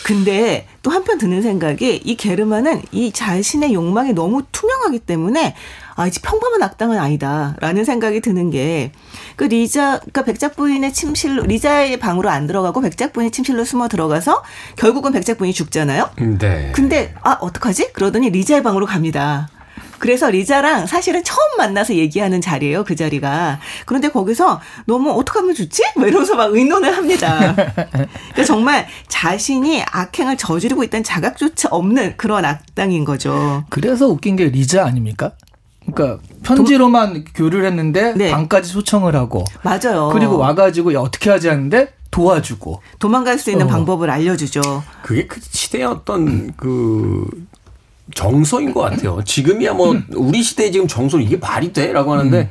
근데 0.03 0.67
또 0.81 0.91
한편 0.91 1.17
드는 1.17 1.41
생각이 1.41 2.01
이 2.03 2.15
게르만은 2.15 2.81
이 2.91 3.11
자신의 3.11 3.73
욕망이 3.73 4.13
너무 4.13 4.43
투명하기 4.51 4.99
때문에 4.99 5.55
아, 5.95 6.07
이제 6.07 6.19
평범한 6.23 6.63
악당은 6.63 6.97
아니다 6.97 7.55
라는 7.59 7.85
생각이 7.85 8.21
드는 8.21 8.49
게 8.49 8.91
그 9.41 9.45
리자, 9.45 9.97
그러니까 9.97 10.23
백작 10.23 10.55
부인의 10.55 10.93
침실로 10.93 11.41
리자의 11.41 11.97
방으로 11.97 12.29
안 12.29 12.45
들어가고 12.45 12.81
백작 12.81 13.11
부인의 13.11 13.31
침실로 13.31 13.65
숨어 13.65 13.87
들어가서 13.87 14.43
결국은 14.75 15.11
백작 15.11 15.39
부인이 15.39 15.51
죽잖아요. 15.51 16.11
네. 16.37 16.71
근데 16.75 17.15
아 17.21 17.37
어떡하지? 17.41 17.93
그러더니 17.93 18.29
리자의 18.29 18.61
방으로 18.61 18.85
갑니다. 18.85 19.49
그래서 20.01 20.31
리자랑 20.31 20.87
사실은 20.87 21.23
처음 21.23 21.57
만나서 21.59 21.93
얘기하는 21.93 22.41
자리예요, 22.41 22.83
그 22.83 22.95
자리가. 22.95 23.59
그런데 23.85 24.09
거기서 24.09 24.59
너무 24.85 25.11
어떡하면 25.11 25.53
좋지? 25.53 25.83
뭐 25.95 26.07
이러면서 26.07 26.35
막 26.35 26.51
의논을 26.51 26.97
합니다. 26.97 27.53
그러니까 27.55 28.43
정말 28.47 28.87
자신이 29.07 29.83
악행을 29.91 30.37
저지르고 30.37 30.83
있다는 30.85 31.03
자각조차 31.03 31.69
없는 31.69 32.15
그런 32.17 32.45
악당인 32.45 33.05
거죠. 33.05 33.63
그래서 33.69 34.07
웃긴 34.07 34.35
게 34.35 34.45
리자 34.45 34.85
아닙니까? 34.85 35.33
그러니까 35.85 36.19
편지로만 36.41 37.23
교류를 37.35 37.65
했는데 37.65 38.13
네. 38.15 38.31
방까지 38.31 38.71
초청을 38.71 39.15
하고 39.15 39.45
맞아요. 39.61 40.09
그리고 40.13 40.39
와가지고 40.39 40.95
야, 40.95 40.99
어떻게 40.99 41.29
하지 41.29 41.47
하는데 41.47 41.93
도와주고 42.09 42.81
도망갈 42.97 43.37
수 43.37 43.51
있는 43.51 43.67
어. 43.67 43.69
방법을 43.69 44.09
알려주죠. 44.09 44.61
그게 45.03 45.27
그 45.27 45.39
시대의 45.41 45.85
어떤 45.85 46.53
그 46.57 47.27
정서인 48.15 48.73
것 48.73 48.81
같아요. 48.81 49.21
지금이야 49.23 49.73
뭐 49.73 49.99
우리 50.15 50.43
시대에 50.43 50.71
지금 50.71 50.87
정서 50.87 51.19
이게 51.19 51.37
말이 51.37 51.71
돼라고 51.71 52.13
하는데 52.13 52.49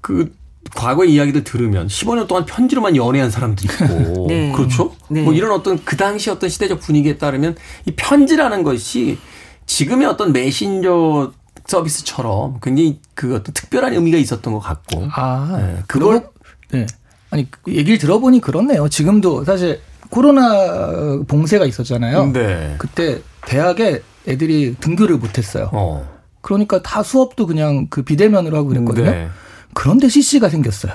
그 0.00 0.32
과거의 0.74 1.12
이야기들 1.12 1.44
들으면 1.44 1.86
15년 1.86 2.26
동안 2.26 2.44
편지로만 2.44 2.96
연애한 2.96 3.30
사람도 3.30 3.62
있고 3.64 4.26
네. 4.28 4.52
그렇죠? 4.52 4.94
네. 5.08 5.22
뭐 5.22 5.32
이런 5.32 5.52
어떤 5.52 5.82
그 5.84 5.96
당시 5.96 6.30
어떤 6.30 6.50
시대적 6.50 6.80
분위기에 6.80 7.18
따르면 7.18 7.56
이 7.84 7.92
편지라는 7.94 8.62
것이 8.62 9.18
지금의 9.66 10.06
어떤 10.06 10.32
메신저 10.32 11.32
서비스처럼 11.66 12.60
굉장히 12.62 13.00
그 13.14 13.34
어떤 13.34 13.52
특별한 13.52 13.92
의미가 13.92 14.18
있었던 14.18 14.52
것 14.52 14.60
같고 14.60 15.08
아, 15.12 15.56
네, 15.58 15.82
그걸 15.86 16.20
그걸 16.20 16.30
네. 16.70 16.86
아니 17.30 17.50
그 17.50 17.72
얘기를 17.72 17.98
들어보니 17.98 18.40
그렇네요. 18.40 18.88
지금도 18.88 19.44
사실 19.44 19.80
코로나 20.10 21.20
봉쇄가 21.26 21.66
있었잖아요. 21.66 22.32
네. 22.32 22.76
그때 22.78 23.20
대학에 23.46 24.02
애들이 24.28 24.74
등교를 24.80 25.16
못했어요. 25.16 25.70
어. 25.72 26.08
그러니까 26.40 26.82
다 26.82 27.02
수업도 27.02 27.46
그냥 27.46 27.86
그 27.90 28.02
비대면으로 28.02 28.56
하고 28.56 28.68
그랬거든요. 28.68 29.10
네. 29.10 29.28
그런데 29.74 30.08
CC가 30.08 30.48
생겼어요. 30.48 30.92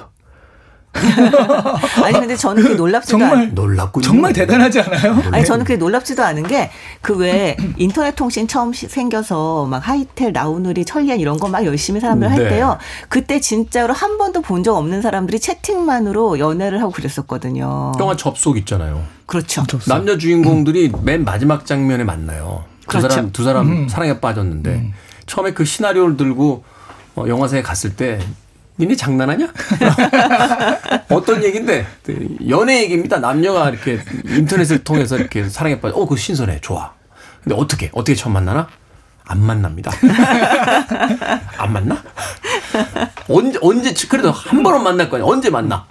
아니 2.03 2.19
근데 2.19 2.35
저는 2.35 2.63
그게 2.63 2.75
놀랍지도 2.75 3.15
않 3.15 3.19
정말 3.29 3.53
놀랍군요. 3.53 4.03
정말 4.03 4.33
대단하지 4.33 4.81
않아요? 4.81 5.21
아니 5.31 5.45
저는 5.45 5.63
그게 5.65 5.77
놀랍지도 5.77 6.21
않은 6.23 6.43
게 6.47 6.69
그 7.01 7.13
왜 7.15 7.55
인터넷 7.77 8.13
통신 8.15 8.45
처음 8.47 8.73
시- 8.73 8.87
생겨서 8.89 9.65
막 9.67 9.87
하이텔 9.87 10.33
라우누리 10.33 10.83
천리안 10.85 11.19
이런 11.19 11.37
거 11.37 11.47
막 11.47 11.65
열심히 11.65 11.99
사람들 12.01 12.29
할 12.29 12.43
네. 12.43 12.49
때요. 12.49 12.77
그때 13.09 13.39
진짜로 13.39 13.93
한 13.93 14.17
번도 14.17 14.41
본 14.41 14.63
적 14.63 14.75
없는 14.75 15.01
사람들이 15.01 15.39
채팅만으로 15.39 16.39
연애를 16.39 16.81
하고 16.81 16.91
그랬었거든요. 16.91 17.93
영화 17.99 18.15
접속 18.17 18.57
있잖아요. 18.57 19.01
그렇죠. 19.25 19.63
남녀 19.87 20.17
주인공들이 20.17 20.91
맨 21.03 21.23
마지막 21.23 21.65
장면에 21.65 22.03
만나요. 22.03 22.65
두 22.81 22.87
그렇죠. 22.87 23.09
사람 23.09 23.31
두 23.31 23.43
사람 23.43 23.87
사랑에 23.89 24.19
빠졌는데 24.19 24.93
처음에 25.25 25.53
그 25.53 25.65
시나리오를 25.65 26.17
들고 26.17 26.63
어, 27.15 27.25
영화사에 27.27 27.61
갔을 27.61 27.95
때 27.95 28.19
니네 28.79 28.95
장난하냐? 28.95 29.51
어떤 31.09 31.43
얘기인데 31.43 31.85
연애 32.49 32.81
얘기입니다. 32.81 33.19
남녀가 33.19 33.69
이렇게 33.69 33.99
인터넷을 34.25 34.83
통해서 34.83 35.17
이렇게 35.17 35.47
사랑에 35.47 35.79
빠져. 35.79 35.95
어, 35.95 35.99
그거 36.01 36.15
신선해. 36.15 36.61
좋아. 36.61 36.91
근데 37.43 37.55
어떻게 37.55 37.89
어떻게 37.93 38.15
처음 38.15 38.33
만나나? 38.33 38.67
안 39.25 39.39
만납니다. 39.39 39.91
안 41.57 41.73
만나? 41.73 42.01
언제 43.29 43.59
언제 43.61 43.93
그래도 44.09 44.31
한 44.31 44.63
번은 44.63 44.83
만날 44.83 45.09
거냐? 45.09 45.23
언제 45.25 45.49
만나? 45.49 45.85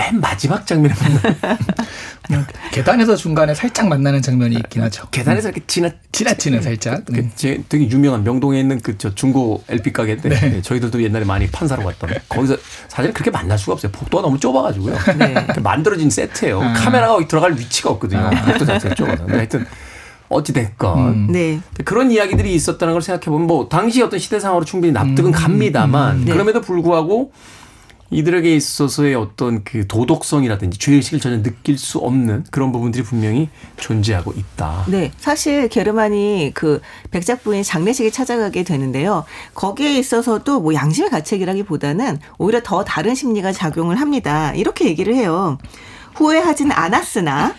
맨 0.00 0.18
마지막 0.18 0.66
장면에 0.66 0.94
계단에서 2.72 3.16
중간에 3.16 3.54
살짝 3.54 3.86
만나는 3.88 4.22
장면이 4.22 4.54
있긴 4.56 4.82
하죠. 4.84 5.06
계단에서 5.10 5.50
이렇게 5.50 5.62
지나 5.66 5.90
지나치는 6.10 6.62
살짝. 6.62 7.04
그 7.04 7.18
음. 7.18 7.30
제 7.34 7.62
되게 7.68 7.86
유명한 7.90 8.24
명동에 8.24 8.58
있는 8.58 8.80
그 8.80 8.96
저 9.00 9.14
중고 9.14 9.62
LP 9.68 9.92
가게인데 9.92 10.28
네, 10.28 10.62
저희들도 10.62 11.02
옛날에 11.02 11.24
많이 11.24 11.46
판사로 11.46 11.84
갔던 11.84 12.10
거기서 12.28 12.56
사실 12.88 13.12
그렇게 13.12 13.30
만날 13.30 13.58
수가 13.58 13.72
없어요. 13.74 13.92
복도가 13.92 14.22
너무 14.22 14.38
좁아가지고요. 14.38 14.94
네. 15.18 15.34
그 15.54 15.60
만들어진 15.60 16.10
세트예요. 16.10 16.60
카메라가 16.76 17.14
거기 17.14 17.28
들어갈 17.28 17.52
위치가 17.52 17.90
없거든요. 17.90 18.30
복도 18.46 18.64
자체가 18.64 18.94
좁아서. 18.94 19.24
근데 19.24 19.36
하여튼 19.36 19.66
어찌 20.28 20.52
됐건 20.52 21.28
네. 21.32 21.60
그런 21.84 22.10
이야기들이 22.10 22.54
있었다는 22.54 22.94
걸 22.94 23.02
생각해 23.02 23.24
보면 23.26 23.46
뭐 23.46 23.68
당시 23.68 24.02
어떤 24.02 24.18
시대상으로 24.20 24.64
충분히 24.64 24.92
납득은 24.92 25.30
갑니다만 25.32 26.24
네. 26.24 26.32
그럼에도 26.32 26.60
불구하고 26.60 27.32
이들에게 28.10 28.54
있어서의 28.54 29.14
어떤 29.14 29.62
그 29.64 29.86
도덕성이라든지 29.86 30.78
죄의식을 30.78 31.20
전혀 31.20 31.42
느낄 31.42 31.78
수 31.78 31.98
없는 31.98 32.44
그런 32.50 32.72
부분들이 32.72 33.04
분명히 33.04 33.48
존재하고 33.76 34.32
있다. 34.32 34.84
네, 34.88 35.12
사실 35.18 35.68
게르만이 35.68 36.52
그 36.54 36.80
백작 37.10 37.44
부인 37.44 37.62
장례식에 37.62 38.10
찾아가게 38.10 38.64
되는데요. 38.64 39.24
거기에 39.54 39.96
있어서도 39.98 40.60
뭐 40.60 40.74
양심의 40.74 41.10
가책이라기보다는 41.10 42.18
오히려 42.38 42.60
더 42.62 42.84
다른 42.84 43.14
심리가 43.14 43.52
작용을 43.52 44.00
합니다. 44.00 44.52
이렇게 44.54 44.86
얘기를 44.86 45.14
해요. 45.14 45.58
후회하진 46.14 46.72
않았으나 46.72 47.54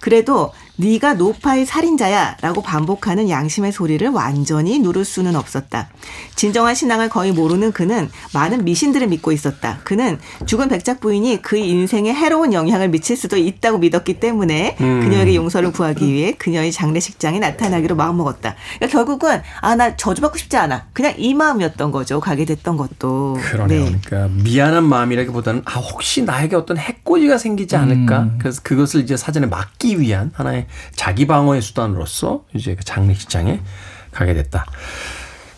그래도 0.00 0.52
네가 0.78 1.14
노파의 1.14 1.64
살인자야라고 1.64 2.60
반복하는 2.62 3.30
양심의 3.30 3.72
소리를 3.72 4.06
완전히 4.10 4.78
누를 4.78 5.04
수는 5.04 5.34
없었다. 5.36 5.88
진정한 6.34 6.74
신앙을 6.74 7.08
거의 7.08 7.32
모르는 7.32 7.72
그는 7.72 8.10
많은 8.34 8.64
미신들을 8.64 9.06
믿고 9.06 9.32
있었다. 9.32 9.78
그는 9.84 10.18
죽은 10.44 10.68
백작 10.68 11.00
부인이 11.00 11.40
그의 11.40 11.68
인생에 11.68 12.12
해로운 12.12 12.52
영향을 12.52 12.88
미칠 12.88 13.16
수도 13.16 13.36
있다고 13.36 13.78
믿었기 13.78 14.20
때문에 14.20 14.76
그녀에게 14.78 15.34
용서를 15.34 15.72
구하기 15.72 16.12
위해 16.12 16.32
그녀의 16.32 16.72
장례식장에 16.72 17.38
나타나기로 17.38 17.96
마음먹었다. 17.96 18.54
그러니까 18.78 18.98
결국은 18.98 19.42
아 19.60 19.76
나 19.76 19.94
저주받고 19.94 20.38
싶지 20.38 20.56
않아. 20.56 20.86
그냥 20.94 21.12
이 21.18 21.34
마음이었던 21.34 21.90
거죠. 21.92 22.18
가게 22.18 22.46
됐던 22.46 22.78
것도. 22.78 23.38
그러네요. 23.42 23.84
네. 23.84 23.98
그러니까 24.06 24.34
미안한 24.42 24.84
마음이라기보다는 24.84 25.62
아 25.66 25.72
혹시 25.74 26.22
나에게 26.22 26.56
어떤 26.56 26.78
해코지가 26.78 27.36
생기지 27.36 27.76
않을까? 27.76 28.30
그래서 28.38 28.62
그것을 28.62 29.02
이제 29.02 29.18
사전에 29.18 29.46
막기 29.48 30.00
위한 30.00 30.30
하나의 30.34 30.65
자기 30.94 31.26
방어의 31.26 31.62
수단으로서 31.62 32.44
이제 32.54 32.74
그 32.74 32.84
장례식장에 32.84 33.60
가게 34.12 34.34
됐다. 34.34 34.66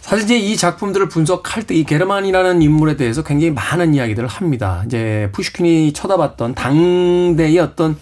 사실 0.01 0.25
이제 0.25 0.38
이 0.38 0.57
작품들을 0.57 1.09
분석할 1.09 1.64
때 1.64 1.75
이 1.75 1.85
게르만이라는 1.85 2.62
인물에 2.62 2.97
대해서 2.97 3.23
굉장히 3.23 3.53
많은 3.53 3.94
이야기들을 3.94 4.27
합니다. 4.27 4.83
이제 4.87 5.29
푸시킨이 5.33 5.92
쳐다봤던 5.92 6.55
당대의 6.55 7.59
어떤 7.59 7.97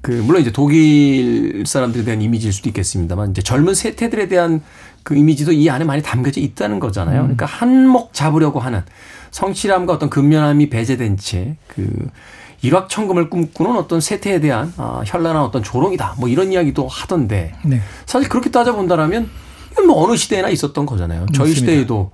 그 0.00 0.12
물론 0.12 0.42
이제 0.42 0.52
독일 0.52 1.64
사람들에 1.66 2.04
대한 2.04 2.22
이미지일 2.22 2.52
수도 2.52 2.68
있겠습니다만 2.68 3.30
이제 3.30 3.42
젊은 3.42 3.74
세태들에 3.74 4.28
대한 4.28 4.62
그 5.02 5.16
이미지도 5.16 5.52
이 5.52 5.70
안에 5.70 5.84
많이 5.84 6.02
담겨져 6.02 6.40
있다는 6.40 6.80
거잖아요. 6.80 7.22
그러니까 7.22 7.46
한몫 7.46 8.12
잡으려고 8.12 8.60
하는 8.60 8.82
성실함과 9.30 9.94
어떤 9.94 10.10
근면함이 10.10 10.68
배제된 10.68 11.16
채그 11.16 12.10
일확천금을 12.62 13.30
꿈꾸는 13.30 13.76
어떤 13.76 14.00
세태에 14.00 14.40
대한 14.40 14.72
아, 14.76 15.02
현란한 15.06 15.42
어떤 15.42 15.62
조롱이다. 15.62 16.16
뭐 16.18 16.28
이런 16.28 16.52
이야기도 16.52 16.88
하던데 16.88 17.54
네. 17.64 17.80
사실 18.06 18.28
그렇게 18.28 18.50
따져본다라면 18.50 19.30
뭐 19.86 20.04
어느 20.04 20.16
시대나 20.16 20.48
있었던 20.48 20.86
거잖아요. 20.86 21.26
저희 21.34 21.50
맞습니다. 21.50 21.60
시대에도 21.72 22.10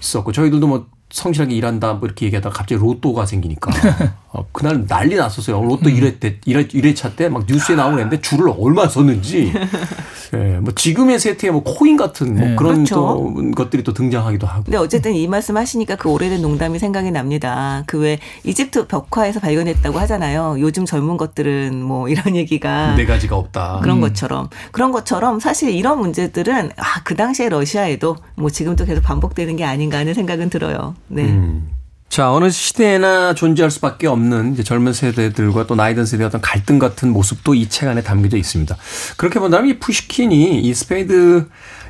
있었고 0.00 0.32
저희들도 0.32 0.66
뭐 0.66 0.86
성실하게 1.10 1.54
일한다 1.54 1.94
뭐 1.94 2.06
이렇게 2.06 2.26
얘기하다가 2.26 2.54
갑자기 2.56 2.80
로또가 2.80 3.26
생기니까 3.26 3.70
어, 4.36 4.44
그날 4.50 4.84
난리 4.86 5.14
났었어요. 5.14 5.62
로또 5.62 5.88
1회 5.88 6.18
때 6.18 6.38
1회, 6.46 6.68
1회차 6.74 7.14
때 7.14 7.28
막 7.28 7.44
뉴스에 7.48 7.76
나오고 7.76 7.92
그랬는데 7.94 8.20
줄을 8.20 8.52
얼마 8.58 8.88
섰는지 8.88 9.52
예, 10.34 10.58
뭐 10.58 10.72
지금의 10.74 11.20
세태에 11.20 11.50
뭐 11.52 11.62
코인 11.62 11.96
같은 11.96 12.34
뭐 12.36 12.48
네. 12.48 12.56
그런 12.56 12.74
그렇죠. 12.84 12.94
또 12.96 13.50
것들이 13.54 13.84
또 13.84 13.92
등장하기도 13.94 14.44
하고 14.46 14.64
근데 14.64 14.76
어쨌든 14.76 15.14
이 15.14 15.28
말씀 15.28 15.56
하시니까 15.56 15.94
그 15.96 16.08
오래된 16.10 16.42
농담이 16.42 16.78
생각이 16.80 17.10
납니다. 17.10 17.82
그 17.86 17.98
왜 18.04 18.18
이집트 18.42 18.86
벽화에서 18.88 19.38
발견했다고 19.40 19.98
하잖아요. 20.00 20.56
요즘 20.58 20.84
젊은 20.84 21.16
것들은 21.16 21.80
뭐 21.82 22.08
이런 22.08 22.34
얘기가 22.36 22.96
네 22.96 23.06
가지가 23.06 23.36
없다. 23.36 23.78
그런 23.82 24.00
것처럼 24.00 24.48
그런 24.72 24.90
것처럼 24.92 25.38
사실 25.40 25.70
이런 25.70 26.00
문제들은 26.00 26.70
아 26.76 27.04
그 27.04 27.14
당시에 27.16 27.48
러시아에도 27.50 28.16
뭐 28.34 28.50
지금도 28.50 28.84
계속 28.86 29.02
반복되는 29.02 29.56
게 29.56 29.64
아닌가 29.64 29.98
하는 29.98 30.12
생각은 30.14 30.50
들어요. 30.50 30.94
네. 31.08 31.22
음. 31.24 31.68
자, 32.14 32.32
어느 32.32 32.48
시대에나 32.48 33.34
존재할 33.34 33.72
수밖에 33.72 34.06
없는 34.06 34.52
이제 34.52 34.62
젊은 34.62 34.92
세대들과 34.92 35.66
또 35.66 35.74
나이 35.74 35.96
든 35.96 36.06
세대의 36.06 36.28
어떤 36.28 36.40
갈등 36.40 36.78
같은 36.78 37.12
모습도 37.12 37.56
이 37.56 37.68
책 37.68 37.88
안에 37.88 38.04
담겨져 38.04 38.36
있습니다. 38.36 38.76
그렇게 39.16 39.40
본다면 39.40 39.68
이 39.68 39.80
푸시킨이 39.80 40.60
이 40.60 40.74
스페이드 40.74 41.48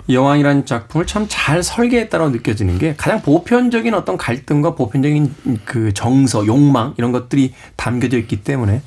여왕이라는 0.09 0.65
작품을 0.65 1.07
참 1.07 1.27
잘 1.29 1.63
설계했다고 1.63 2.31
느껴지는 2.31 2.79
게 2.79 2.95
가장 2.97 3.21
보편적인 3.21 3.93
어떤 3.93 4.17
갈등과 4.17 4.77
보편적인 4.77 5.35
그 5.67 5.93
정서, 5.93 6.47
욕망 6.47 6.95
이런 6.97 7.13
것들이 7.13 7.53
담겨져 7.77 8.17
있기 8.17 8.45
때문에 8.45 8.81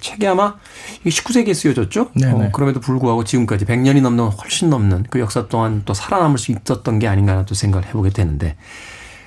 책이 0.00 0.26
아마 0.26 0.56
이게 1.02 1.10
19세기에 1.10 1.54
쓰여졌죠. 1.54 2.10
네네. 2.14 2.46
어, 2.46 2.50
그럼에도 2.52 2.80
불구하고 2.80 3.22
지금까지 3.22 3.64
100년이 3.64 4.02
넘는 4.02 4.24
훨씬 4.24 4.70
넘는 4.70 5.04
그 5.08 5.20
역사 5.20 5.46
동안 5.46 5.82
또 5.84 5.94
살아남을 5.94 6.36
수 6.36 6.50
있었던 6.50 6.98
게 6.98 7.06
아닌가 7.06 7.44
또 7.46 7.54
생각을 7.54 7.86
해보게 7.86 8.10
되는데 8.10 8.56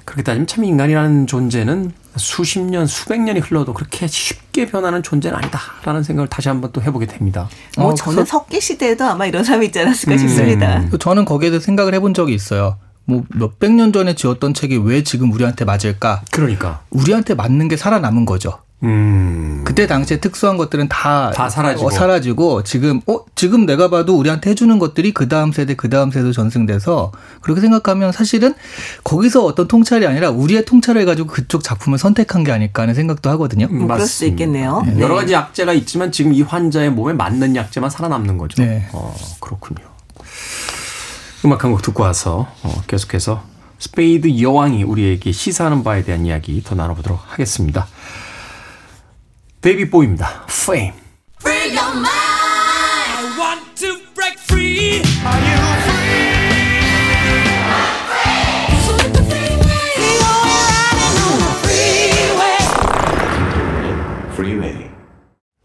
그렇게 0.05 0.23
따지면 0.23 0.47
참 0.47 0.63
인간이라는 0.63 1.27
존재는 1.27 1.91
수십 2.15 2.59
년, 2.59 2.85
수백 2.85 3.21
년이 3.21 3.39
흘러도 3.39 3.73
그렇게 3.73 4.07
쉽게 4.07 4.67
변하는 4.67 5.01
존재는 5.01 5.37
아니다라는 5.37 6.03
생각을 6.03 6.27
다시 6.27 6.49
한번 6.49 6.71
또 6.71 6.81
해보게 6.81 7.05
됩니다. 7.05 7.49
뭐 7.77 7.87
어, 7.87 7.93
저는 7.93 8.25
석기 8.25 8.61
시대에도 8.61 9.05
아마 9.05 9.25
이런 9.25 9.43
사람이 9.43 9.67
있지 9.67 9.79
않았을까 9.79 10.17
싶습니다. 10.17 10.87
또 10.89 10.97
저는 10.97 11.25
거기에 11.25 11.49
대해서 11.49 11.65
생각을 11.65 11.93
해본 11.95 12.13
적이 12.13 12.35
있어요. 12.35 12.77
뭐 13.05 13.23
몇백 13.35 13.71
년 13.73 13.91
전에 13.91 14.15
지었던 14.15 14.53
책이 14.53 14.77
왜 14.77 15.03
지금 15.03 15.31
우리한테 15.31 15.65
맞을까? 15.65 16.21
그러니까. 16.31 16.81
우리한테 16.89 17.33
맞는 17.33 17.67
게 17.67 17.75
살아남은 17.75 18.25
거죠. 18.25 18.59
음. 18.83 19.61
그때 19.63 19.87
당시에 19.87 20.19
특수한 20.19 20.57
것들은 20.57 20.89
다, 20.89 21.31
다 21.31 21.49
사라지고. 21.49 21.87
어, 21.87 21.89
사라지고 21.89 22.63
지금 22.63 23.01
어 23.07 23.19
지금 23.35 23.65
내가 23.65 23.89
봐도 23.89 24.17
우리한테 24.17 24.49
해주는 24.51 24.77
것들이 24.77 25.13
그 25.13 25.27
다음 25.29 25.51
세대 25.51 25.75
그 25.75 25.89
다음 25.89 26.11
세대 26.11 26.31
전승돼서 26.31 27.11
그렇게 27.41 27.61
생각하면 27.61 28.11
사실은 28.11 28.53
거기서 29.03 29.45
어떤 29.45 29.67
통찰이 29.67 30.05
아니라 30.05 30.29
우리의 30.31 30.65
통찰을 30.65 31.05
가지고 31.05 31.29
그쪽 31.29 31.63
작품을 31.63 31.97
선택한 31.97 32.43
게 32.43 32.51
아닐까 32.51 32.81
하는 32.83 32.93
생각도 32.93 33.29
하거든요. 33.31 33.67
뭐 33.67 33.87
그럴 33.87 33.99
맞습니다. 33.99 34.33
있겠네요. 34.33 34.83
네. 34.85 34.99
여러 34.99 35.15
가지 35.15 35.33
약재가 35.33 35.73
있지만 35.73 36.11
지금 36.11 36.33
이 36.33 36.41
환자의 36.41 36.89
몸에 36.91 37.13
맞는 37.13 37.55
약재만 37.55 37.89
살아남는 37.89 38.37
거죠. 38.37 38.61
네. 38.61 38.87
어, 38.91 39.15
그렇군요. 39.39 39.79
음악 41.45 41.63
한 41.63 41.71
곡 41.71 41.81
듣고 41.81 42.03
와서 42.03 42.47
어, 42.63 42.83
계속해서 42.87 43.43
스페이드 43.79 44.39
여왕이 44.41 44.83
우리에게 44.83 45.31
시사하는 45.31 45.83
바에 45.83 46.03
대한 46.03 46.25
이야기 46.25 46.61
더 46.63 46.73
나눠보도록 46.75 47.19
하겠습니다. 47.25 47.87
데이비드 49.63 49.89
보위입니다. 49.89 50.45
Fame. 50.49 50.91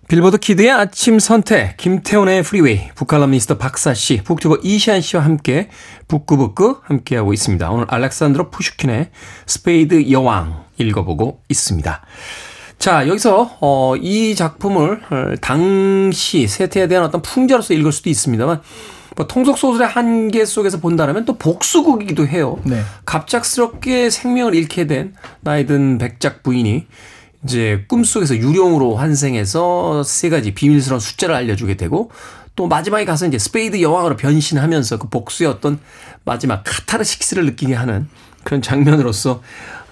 빌보드 0.06 0.38
키드의 0.38 0.70
아침 0.70 1.18
선택, 1.18 1.76
김태훈의 1.76 2.42
프리웨이, 2.42 2.88
북칼럼니스트 2.94 3.58
박사씨, 3.58 4.22
북튜버 4.22 4.58
이시한씨와 4.62 5.24
함께 5.24 5.68
북끄북끄 6.06 6.80
함께하고 6.84 7.32
있습니다. 7.32 7.68
오늘 7.68 7.84
알렉산드로 7.88 8.50
푸슈킨의 8.50 9.10
스페이드 9.46 10.10
여왕 10.12 10.64
읽어보고 10.78 11.42
있습니다. 11.48 12.06
자, 12.78 13.08
여기서, 13.08 13.56
어, 13.60 13.94
이 13.96 14.34
작품을 14.34 15.00
어, 15.10 15.34
당시 15.40 16.46
세태에 16.46 16.86
대한 16.86 17.04
어떤 17.04 17.22
풍자로서 17.22 17.74
읽을 17.74 17.90
수도 17.90 18.08
있습니다만, 18.08 18.60
뭐 19.16 19.26
통속 19.26 19.58
소설의 19.58 19.88
한계 19.88 20.44
속에서 20.44 20.78
본다면 20.78 21.24
또 21.24 21.36
복수극이기도 21.36 22.28
해요. 22.28 22.56
네. 22.62 22.80
갑작스럽게 23.04 24.10
생명을 24.10 24.54
잃게 24.54 24.86
된 24.86 25.12
나이든 25.40 25.98
백작 25.98 26.44
부인이 26.44 26.86
이제 27.42 27.84
꿈속에서 27.88 28.36
유령으로 28.36 28.94
환생해서 28.94 30.04
세 30.04 30.28
가지 30.28 30.54
비밀스러운 30.54 31.00
숫자를 31.00 31.34
알려주게 31.34 31.76
되고 31.76 32.12
또 32.54 32.68
마지막에 32.68 33.04
가서 33.04 33.26
이제 33.26 33.38
스페이드 33.38 33.80
여왕으로 33.82 34.16
변신하면서 34.16 34.98
그 34.98 35.08
복수의 35.08 35.50
어떤 35.50 35.80
마지막 36.24 36.62
카타르시스를 36.64 37.44
느끼게 37.46 37.74
하는 37.74 38.08
그런 38.44 38.62
장면으로서 38.62 39.42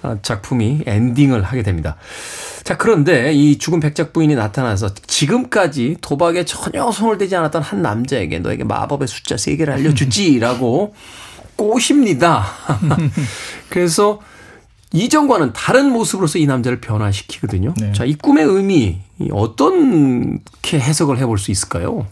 어, 0.03 0.19
작품이 0.21 0.83
엔딩을 0.85 1.43
하게 1.43 1.63
됩니다. 1.63 1.97
자, 2.67 2.75
그런데 2.75 3.31
이 3.31 3.57
죽은 3.57 3.79
백작 3.79 4.11
부인이 4.11 4.35
나타나서 4.35 4.93
지금까지 4.93 5.95
도박에 6.01 6.43
전혀 6.43 6.91
손을 6.91 7.17
대지 7.17 7.33
않았던 7.33 7.61
한 7.61 7.81
남자에게 7.81 8.39
너에게 8.39 8.65
마법의 8.65 9.07
숫자 9.07 9.37
세개를 9.37 9.73
알려주지라고 9.73 10.93
꼬십니다. 11.55 12.45
그래서 13.69 14.19
이전과는 14.91 15.53
다른 15.53 15.93
모습으로서 15.93 16.39
이 16.39 16.45
남자를 16.45 16.81
변화시키거든요. 16.81 17.73
네. 17.79 17.93
자, 17.93 18.03
이 18.03 18.15
꿈의 18.15 18.43
의미 18.43 18.99
이 19.17 19.29
어떻게 19.31 20.77
해석을 20.77 21.19
해볼 21.19 21.37
수 21.37 21.51
있을까요? 21.51 22.05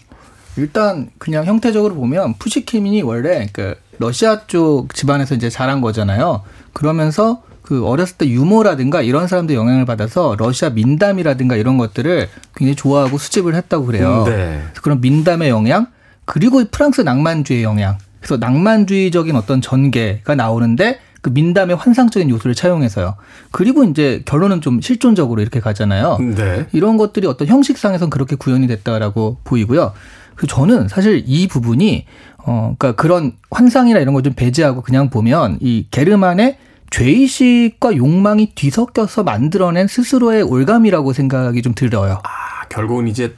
일단 0.56 1.10
그냥 1.18 1.44
형태적으로 1.44 1.96
보면 1.96 2.36
푸시키민이 2.36 3.02
원래 3.02 3.50
그 3.52 3.76
러시아 4.00 4.48
쪽 4.48 4.96
집안에서 4.96 5.36
이제 5.36 5.50
자란 5.50 5.82
거잖아요. 5.82 6.44
그러면서 6.72 7.44
그 7.66 7.84
어렸을 7.84 8.18
때 8.18 8.30
유머라든가 8.30 9.02
이런 9.02 9.28
사람들 9.28 9.56
영향을 9.56 9.86
받아서 9.86 10.36
러시아 10.38 10.70
민담이라든가 10.70 11.56
이런 11.56 11.78
것들을 11.78 12.30
굉장히 12.56 12.76
좋아하고 12.76 13.18
수집을 13.18 13.56
했다고 13.56 13.88
그래요. 13.88 14.24
네. 14.28 14.62
그래서 14.66 14.82
그런 14.84 15.02
민담의 15.02 15.50
영향 15.50 15.88
그리고 16.26 16.64
프랑스 16.70 17.02
낭만주의 17.02 17.64
영향. 17.64 17.98
그래서 18.20 18.38
낭만주의적인 18.38 19.36
어떤 19.36 19.62
전개가 19.62 20.36
나오는데 20.36 21.00
그 21.22 21.32
민담의 21.32 21.76
환상적인 21.76 22.30
요소를 22.30 22.54
차용해서요. 22.54 23.16
그리고 23.50 23.84
이제 23.84 24.22
결론은 24.26 24.62
좀 24.62 24.80
실존적으로 24.80 25.42
이렇게 25.42 25.60
가잖아요. 25.60 26.20
네. 26.36 26.68
이런 26.72 26.98
것들이 26.98 27.26
어떤 27.26 27.48
형식상에선 27.48 28.12
그렇게 28.12 28.36
구현이 28.36 28.68
됐다라고 28.68 29.38
보이고요. 29.44 29.92
그 30.36 30.46
저는 30.46 30.88
사실 30.88 31.24
이 31.26 31.48
부분이 31.48 32.06
어 32.46 32.76
그러니까 32.78 32.92
그런 33.02 33.34
환상이나 33.50 34.00
이런 34.00 34.14
걸 34.14 34.22
좀 34.22 34.34
배제하고 34.34 34.84
그냥 34.84 35.10
보면 35.10 35.58
이 35.62 35.88
게르만의 35.90 36.58
죄의식과 36.96 37.98
욕망이 37.98 38.54
뒤섞여서 38.56 39.24
만들어낸 39.24 39.86
스스로의 39.86 40.44
올감이라고 40.44 41.12
생각이 41.12 41.62
좀 41.62 41.74
들어요. 41.76 42.22
아, 42.24 42.68
결국은 42.70 43.10
이제 43.10 43.36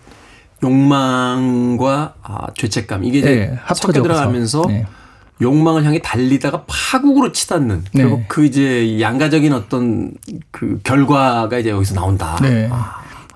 욕망과 0.64 2.14
아, 2.22 2.48
죄책감 2.56 3.04
이게 3.04 3.18
이제 3.18 3.28
네, 3.28 3.48
섞여 3.48 3.64
합쳐져서. 3.64 4.04
들어가면서 4.04 4.64
네. 4.68 4.86
욕망을 5.42 5.86
향해 5.86 6.00
달리다가 6.00 6.66
파국으로 6.68 7.32
치닫는 7.32 7.86
네. 7.94 8.02
결국 8.04 8.26
그 8.28 8.46
이제 8.46 9.02
양가적인 9.02 9.52
어떤 9.54 10.12
그 10.52 10.80
결과가 10.84 11.58
이제 11.58 11.72
여기서 11.72 11.96
나온다. 11.96 12.38
네. 12.40 12.70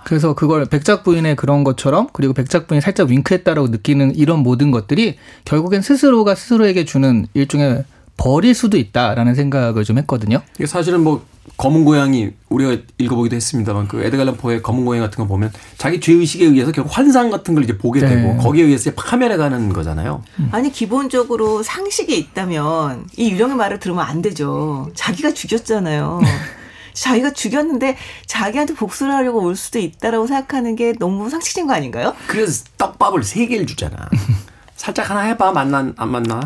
그래서 0.04 0.36
그걸 0.36 0.66
백작 0.66 1.04
부인의 1.04 1.36
그런 1.36 1.64
것처럼 1.64 2.08
그리고 2.14 2.34
백작 2.34 2.68
부인이 2.68 2.82
살짝 2.82 3.10
윙크했다라고 3.10 3.70
느끼는 3.70 4.16
이런 4.16 4.40
모든 4.40 4.70
것들이 4.70 5.18
결국엔 5.46 5.82
스스로가 5.82 6.36
스스로에게 6.36 6.86
주는 6.86 7.26
일종의 7.34 7.86
벌일 8.22 8.54
수도 8.54 8.78
있다라는 8.78 9.34
생각을 9.34 9.84
좀 9.84 9.98
했거든요. 9.98 10.42
이게 10.56 10.68
사실은 10.68 11.04
뭐 11.04 11.26
검은 11.58 11.86
고양이 11.86 12.30
우리가 12.50 12.78
읽어보기도 13.00 13.36
했습니다만 13.36 13.88
그 13.88 14.04
에드갈란 14.04 14.38
포의 14.38 14.62
검은 14.62 14.86
고양이 14.86 15.04
같은 15.04 15.18
거 15.18 15.28
보면 15.28 15.52
자기 15.80 16.00
죄 16.00 16.14
의식에 16.14 16.46
의해서 16.46 16.72
결국 16.72 16.96
환상 16.96 17.32
같은 17.32 17.56
걸 17.56 17.64
이제 17.64 17.76
보게 17.80 18.00
네. 18.00 18.10
되고 18.10 18.38
거기에 18.38 18.66
의해서 18.66 18.92
이제 18.92 18.96
파멸해 18.96 19.38
가는 19.38 19.74
거잖아요. 19.74 20.24
아니 20.52 20.72
기본적으로 20.72 21.64
상식이 21.64 22.16
있다면 22.16 23.08
이 23.18 23.32
유령의 23.32 23.56
말을 23.56 23.80
들으면 23.80 24.06
안 24.06 24.22
되죠. 24.22 24.92
자기가 24.94 25.34
죽였잖아요. 25.34 26.22
자기가 26.94 27.32
죽였는데 27.32 27.98
자기한테 28.28 28.76
복수를 28.76 29.14
하려고 29.14 29.42
올 29.42 29.56
수도 29.56 29.80
있다라고 29.80 30.28
생각하는 30.28 30.76
게 30.76 30.94
너무 30.94 31.30
상식적인 31.30 31.68
거 31.68 31.74
아닌가요? 31.74 32.14
그래서 32.28 32.66
떡밥을 32.78 33.24
세 33.24 33.48
개를 33.48 33.66
주잖아. 33.66 34.10
살짝 34.82 35.08
하나 35.12 35.22
해봐 35.22 35.52
만나 35.52 35.88
안 35.96 36.10
만나. 36.10 36.40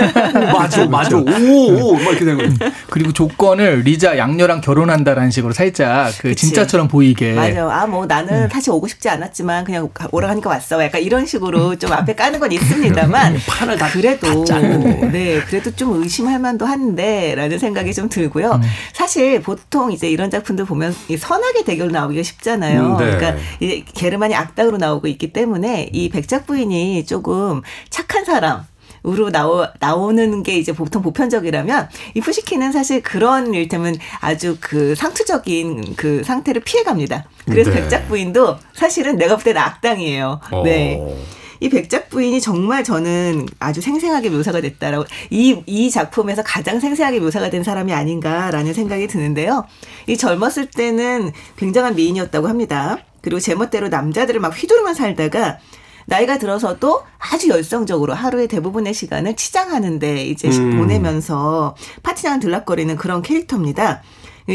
맞아 0.50 0.86
맞아 0.86 1.14
오오 1.18 1.92
막 1.96 2.00
이렇게 2.04 2.24
되는 2.24 2.58
거. 2.58 2.64
그리고 2.88 3.12
조건을 3.12 3.80
리자 3.80 4.16
양녀랑 4.16 4.62
결혼한다라는 4.62 5.30
식으로 5.30 5.52
살짝 5.52 6.10
그 6.16 6.28
그치. 6.30 6.46
진짜처럼 6.46 6.88
보이게. 6.88 7.34
맞아. 7.34 7.68
아, 7.70 7.86
뭐 7.86 8.06
나는 8.06 8.48
사실 8.48 8.70
오고 8.72 8.88
싶지 8.88 9.10
않았지만 9.10 9.64
그냥 9.64 9.90
가- 9.92 10.08
오라 10.10 10.30
하니까 10.30 10.48
왔어. 10.48 10.82
약간 10.82 11.02
이런 11.02 11.26
식으로 11.26 11.76
좀 11.76 11.92
앞에 11.92 12.14
까는 12.14 12.40
건 12.40 12.50
있습니다만. 12.52 13.36
판을 13.46 13.76
다 13.76 13.90
그래도, 13.90 14.42
다. 14.46 14.58
네, 14.58 15.42
그래도 15.46 15.70
좀 15.72 16.02
의심할 16.02 16.38
만도 16.38 16.64
한데, 16.64 17.34
라는 17.34 17.58
생각이 17.58 17.92
좀 17.92 18.08
들고요. 18.08 18.58
사실 18.94 19.42
보통 19.42 19.92
이제 19.92 20.08
이런 20.08 20.30
작품들 20.30 20.64
보면 20.64 20.94
이 21.08 21.18
선악의 21.18 21.64
대결로 21.66 21.90
나오기가 21.90 22.22
쉽잖아요. 22.22 22.80
음, 22.80 22.96
네. 22.96 23.16
그러니까 23.16 23.36
이제 23.60 23.84
게르만이 23.92 24.34
악당으로 24.34 24.78
나오고 24.78 25.08
있기 25.08 25.34
때문에 25.34 25.90
이 25.92 26.08
백작 26.08 26.46
부인이 26.46 27.04
조금 27.04 27.60
착한 27.90 28.24
사람, 28.24 28.64
으로 29.04 29.30
나오, 29.30 29.66
나오는 29.80 30.44
게 30.44 30.56
이제 30.56 30.72
보통 30.72 31.02
보편적이라면 31.02 31.88
이 32.14 32.20
푸시키는 32.20 32.70
사실 32.70 33.02
그런 33.02 33.52
일테면 33.52 33.96
아주 34.20 34.56
그 34.60 34.94
상투적인 34.94 35.96
그 35.96 36.22
상태를 36.22 36.62
피해갑니다. 36.62 37.24
그래서 37.46 37.70
네. 37.70 37.80
백작 37.80 38.06
부인도 38.06 38.58
사실은 38.74 39.16
내가 39.16 39.34
볼 39.34 39.42
때는 39.42 39.60
악당이에요. 39.60 40.40
네. 40.64 40.98
어. 41.00 41.16
이 41.58 41.68
백작 41.68 42.10
부인이 42.10 42.40
정말 42.40 42.84
저는 42.84 43.46
아주 43.58 43.80
생생하게 43.80 44.30
묘사가 44.30 44.60
됐다라고 44.60 45.04
이, 45.30 45.62
이 45.66 45.90
작품에서 45.90 46.42
가장 46.44 46.78
생생하게 46.78 47.20
묘사가 47.20 47.50
된 47.50 47.62
사람이 47.64 47.92
아닌가라는 47.92 48.72
생각이 48.72 49.08
드는데요. 49.08 49.64
이 50.06 50.16
젊었을 50.16 50.66
때는 50.66 51.32
굉장한 51.56 51.96
미인이었다고 51.96 52.48
합니다. 52.48 52.98
그리고 53.20 53.38
제멋대로 53.40 53.88
남자들을 53.88 54.40
막 54.40 54.50
휘두르며 54.50 54.94
살다가 54.94 55.58
나이가 56.06 56.38
들어서도 56.38 57.02
아주 57.18 57.48
열성적으로 57.48 58.14
하루의 58.14 58.48
대부분의 58.48 58.94
시간을 58.94 59.36
치장하는데 59.36 60.26
이제 60.26 60.48
음. 60.48 60.78
보내면서 60.78 61.76
파티장 62.02 62.40
들락거리는 62.40 62.96
그런 62.96 63.22
캐릭터입니다. 63.22 64.02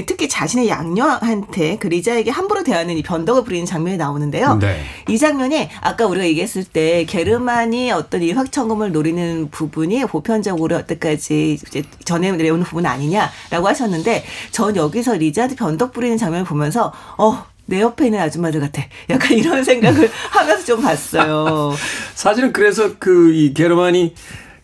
특히 0.06 0.28
자신의 0.28 0.68
양녀한테 0.68 1.78
그 1.78 1.88
리자에게 1.88 2.30
함부로 2.30 2.64
대하는 2.64 2.98
이 2.98 3.04
변덕을 3.04 3.44
부리는 3.44 3.66
장면이 3.66 3.98
나오는데요. 3.98 4.56
네. 4.56 4.82
이 5.08 5.18
장면이 5.18 5.70
아까 5.82 6.06
우리가 6.06 6.26
얘기했을 6.26 6.64
때 6.66 7.06
게르만이 7.06 7.92
어떤 7.92 8.22
이 8.22 8.32
확천금을 8.32 8.92
노리는 8.92 9.50
부분이 9.50 10.06
보편적으로 10.06 10.76
여태까지 10.76 11.54
이제 11.54 11.84
전해 12.04 12.32
내려오는 12.32 12.64
부분 12.66 12.86
아니냐라고 12.86 13.68
하셨는데 13.68 14.26
전 14.52 14.76
여기서 14.76 15.16
리자한테 15.16 15.56
변덕 15.56 15.94
부리는 15.94 16.18
장면을 16.18 16.46
보면서 16.46 16.92
어. 17.18 17.46
내 17.68 17.82
옆에 17.82 18.06
있는 18.06 18.20
아줌마들 18.20 18.60
같아. 18.60 18.82
약간 19.10 19.38
이런 19.38 19.64
생각을 19.64 20.10
하면서 20.32 20.66
좀 20.66 20.82
봤어요. 20.82 21.74
사실은 22.16 22.52
그래서 22.52 22.98
그 22.98 23.32
이 23.34 23.54
게르만이 23.54 24.16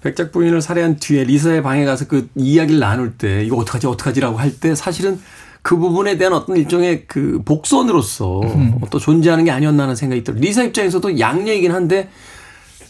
백작 0.02 0.32
부인을 0.32 0.62
살해한 0.62 0.98
뒤에 0.98 1.24
리사의 1.26 1.62
방에 1.64 1.86
가서 1.86 2.08
그 2.08 2.28
이야기를 2.36 2.80
나눌 2.80 3.14
때 3.14 3.44
이거 3.46 3.56
어떡하지 3.58 3.88
어떡하지라고 3.88 4.38
할 4.38 4.52
때 4.60 4.74
사실은 4.76 5.20
그 5.62 5.78
부분에 5.78 6.18
대한 6.18 6.34
어떤 6.34 6.58
일종의 6.58 7.04
그 7.08 7.42
복선으로서 7.46 8.42
또 8.90 9.00
존재하는 9.00 9.46
게 9.46 9.52
아니었나 9.52 9.84
하는 9.84 9.96
생각이 9.96 10.24
들어요. 10.24 10.42
리사 10.42 10.64
입장에서도 10.64 11.20
양녀이긴 11.20 11.72
한데 11.72 12.10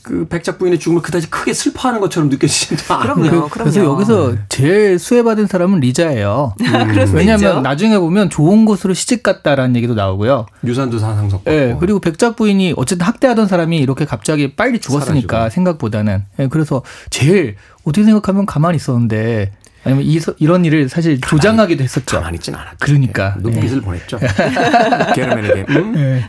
그 0.04 0.28
백작 0.28 0.60
부인의 0.60 0.80
죽음을 0.80 1.02
그다지 1.02 1.30
크게 1.30 1.54
슬퍼하는 1.54 2.02
것처럼 2.02 2.30
느껴지지도 2.30 2.94
않아요. 2.94 3.16
그럼요. 3.24 3.48
그, 3.48 3.60
래서 3.60 3.84
여기서 3.84 4.36
제일 4.50 5.00
수혜받은 5.00 5.48
사람은 5.48 5.80
리자예요. 5.80 6.54
그럴 6.60 7.08
수도 7.08 7.18
왜냐하면 7.18 7.52
있죠. 7.52 7.62
나중에 7.62 7.98
보면 7.98 8.30
좋은 8.30 8.66
곳으로 8.66 8.94
시집 8.94 9.24
갔다라는 9.24 9.78
얘기도 9.78 9.94
나오고요. 9.94 10.46
유산도 10.66 11.00
상속. 11.00 11.44
예, 11.48 11.78
그리고 11.80 12.00
백작 12.00 12.36
부인이 12.36 12.74
어쨌든 12.76 13.08
학대하던 13.08 13.48
사람이 13.48 13.78
이렇게 13.78 14.04
갑자기 14.04 14.56
빨리 14.56 14.80
죽었으니까 14.80 15.38
사라지고. 15.38 15.54
생각보다는. 15.56 16.26
예, 16.40 16.48
그래서 16.48 16.84
제일 17.10 17.56
어떻게 17.86 18.04
생각하면 18.04 18.46
가만히 18.46 18.76
있었는데 18.76 19.54
아니면 19.86 20.06
이, 20.06 20.20
이런 20.40 20.66
일을 20.66 20.90
사실 20.90 21.20
조장하기도 21.22 21.84
했었죠. 21.84 22.18
가만히 22.18 22.36
있진 22.36 22.56
않았죠. 22.56 22.78
그러니까. 22.80 23.36
눈빛을 23.40 23.82
보냈죠. 23.82 24.20
게르멘에게. 25.16 25.66
음? 25.70 26.22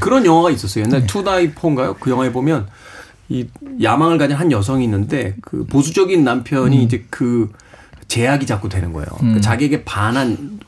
그런 0.00 0.24
영화가 0.24 0.50
있었어요. 0.50 0.84
옛날 0.84 1.06
투나이포인가요? 1.06 1.94
그 1.94 2.10
영화에 2.10 2.32
보면 2.32 2.66
이 3.28 3.46
야망을 3.82 4.18
가진 4.18 4.36
한 4.36 4.52
여성이 4.52 4.84
있는데 4.84 5.34
그 5.42 5.64
보수적인 5.66 6.22
남편이 6.24 6.82
이제 6.82 7.04
그 7.10 7.50
제약이 8.08 8.46
자꾸 8.46 8.68
되는 8.68 8.92
거예요. 8.92 9.06
그 9.20 9.40
자기에게 9.40 9.84
반한 9.84 10.60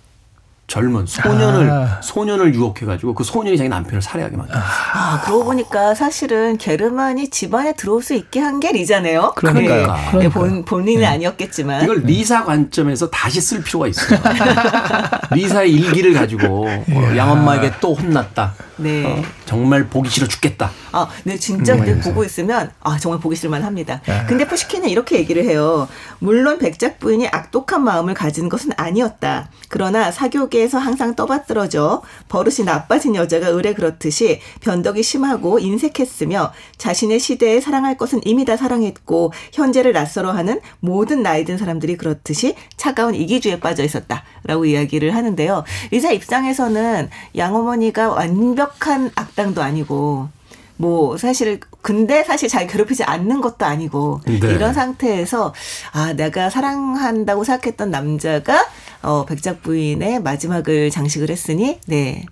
젊은 0.67 1.05
소년을 1.05 1.71
아. 1.71 2.01
소년을 2.03 2.55
유혹해 2.55 2.87
가지고 2.87 3.13
그 3.15 3.23
소년이 3.23 3.59
자기 3.59 3.69
남편을 3.69 4.01
살해하게 4.01 4.35
만들어. 4.39 4.59
아, 4.59 5.21
그러고 5.23 5.45
보니까 5.45 5.95
사실은 5.95 6.57
게르만이 6.57 7.29
집안에 7.29 7.75
들어올 7.75 8.03
수 8.03 8.15
있게 8.15 8.41
한 8.41 8.61
게 8.61 8.73
리자네요. 8.73 9.35
그러니까요. 9.37 9.95
네. 10.15 10.19
네, 10.21 10.29
본, 10.31 10.65
본인은 10.65 11.05
아니었겠지만. 11.05 11.85
이걸 11.85 11.99
리사 12.05 12.45
관점에서 12.45 13.11
다시 13.11 13.43
쓸 13.43 13.63
필요가 13.63 13.87
있어요. 13.89 14.19
리사의 15.33 15.71
일기를 15.71 16.15
가지고 16.15 16.67
어, 16.67 17.17
양엄마에게 17.17 17.73
또 17.81 17.93
혼났다. 17.95 18.55
네. 18.79 19.05
어, 19.05 19.23
정말 19.45 19.87
보기 19.89 20.09
싫어 20.09 20.27
죽겠다. 20.27 20.71
아, 20.93 21.09
네, 21.25 21.37
진짜 21.37 21.77
근데 21.77 22.01
보고 22.01 22.25
있으면 22.25 22.71
아 22.81 22.99
정말 22.99 23.21
보기 23.21 23.37
싫만 23.37 23.63
합니다. 23.63 24.01
근데 24.27 24.47
푸시킨은 24.47 24.89
이렇게 24.89 25.19
얘기를 25.19 25.45
해요. 25.45 25.89
물론 26.19 26.59
백작 26.59 26.99
부인이 26.99 27.29
악독한 27.29 27.83
마음을 27.83 28.15
가진 28.15 28.49
것은 28.49 28.71
아니었다. 28.77 29.51
그러나 29.69 30.11
사교계에서 30.11 30.79
항상 30.79 31.15
떠받들어져 31.15 32.03
버릇이 32.29 32.65
나빠진 32.65 33.15
여자가 33.15 33.49
의뢰 33.49 33.75
그렇듯이 33.75 34.41
변덕이 34.61 35.03
심하고 35.03 35.59
인색했으며 35.59 36.53
자신의 36.79 37.19
시대에 37.19 37.61
사랑할 37.61 37.97
것은 37.97 38.21
이미 38.25 38.45
다 38.45 38.57
사랑했고 38.57 39.33
현재를 39.53 39.93
낯설어 39.93 40.33
하는 40.33 40.61
모든 40.81 41.23
나이 41.23 41.45
든 41.45 41.59
사람들이 41.59 41.97
그렇듯이 41.97 42.55
차가운 42.77 43.15
이기주의에 43.15 43.61
빠져 43.61 43.83
있었다라고 43.85 44.65
이야기를 44.65 45.15
하는데요. 45.15 45.65
리사 45.91 46.13
입장에서는 46.13 47.11
양어머니가 47.37 48.11
완벽한 48.11 49.11
악 49.17 49.34
당도 49.37 49.63
아니고 49.63 50.29
뭐 50.77 51.17
사실 51.17 51.61
근데 51.83 52.25
사실 52.25 52.49
잘 52.49 52.67
괴롭히지 52.67 53.05
않는 53.05 53.41
것도 53.41 53.65
아니고 53.65 54.21
네. 54.27 54.35
이런 54.37 54.75
상태에서 54.75 55.55
아 55.93 56.13
내가 56.15 56.51
사랑한다고 56.51 57.45
생각했던 57.45 57.91
남자가 57.91 58.67
어 59.03 59.25
백작 59.25 59.63
부인의 59.63 60.23
마지막을 60.23 60.91
장식을 60.91 61.31
했으니 61.31 61.79
네 61.87 62.27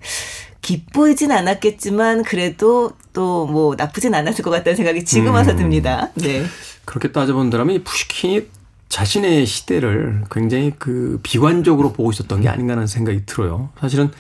기쁘진 0.61 1.33
않았겠지만 1.33 2.23
그래도 2.25 2.93
또 3.13 3.47
뭐 3.47 3.75
나쁘진 3.77 4.15
않았을 4.15 4.43
것 4.43 4.51
같다는 4.51 4.77
생각이 4.77 5.05
지금 5.05 5.35
와서 5.35 5.55
듭니다. 5.55 6.11
네. 6.15 6.45
그렇게 6.85 7.13
따져본다면 7.13 7.77
이 7.77 7.83
푸시킨이 7.85 8.47
자신의 8.89 9.47
시대를 9.47 10.25
굉장히 10.31 10.73
그 10.79 11.19
비관적으로 11.23 11.93
보고 11.93 12.11
있었던 12.11 12.41
게 12.41 12.49
아닌가 12.49 12.75
하는 12.75 12.87
생각이 12.87 13.25
들어요. 13.27 13.71
사실은 13.81 14.11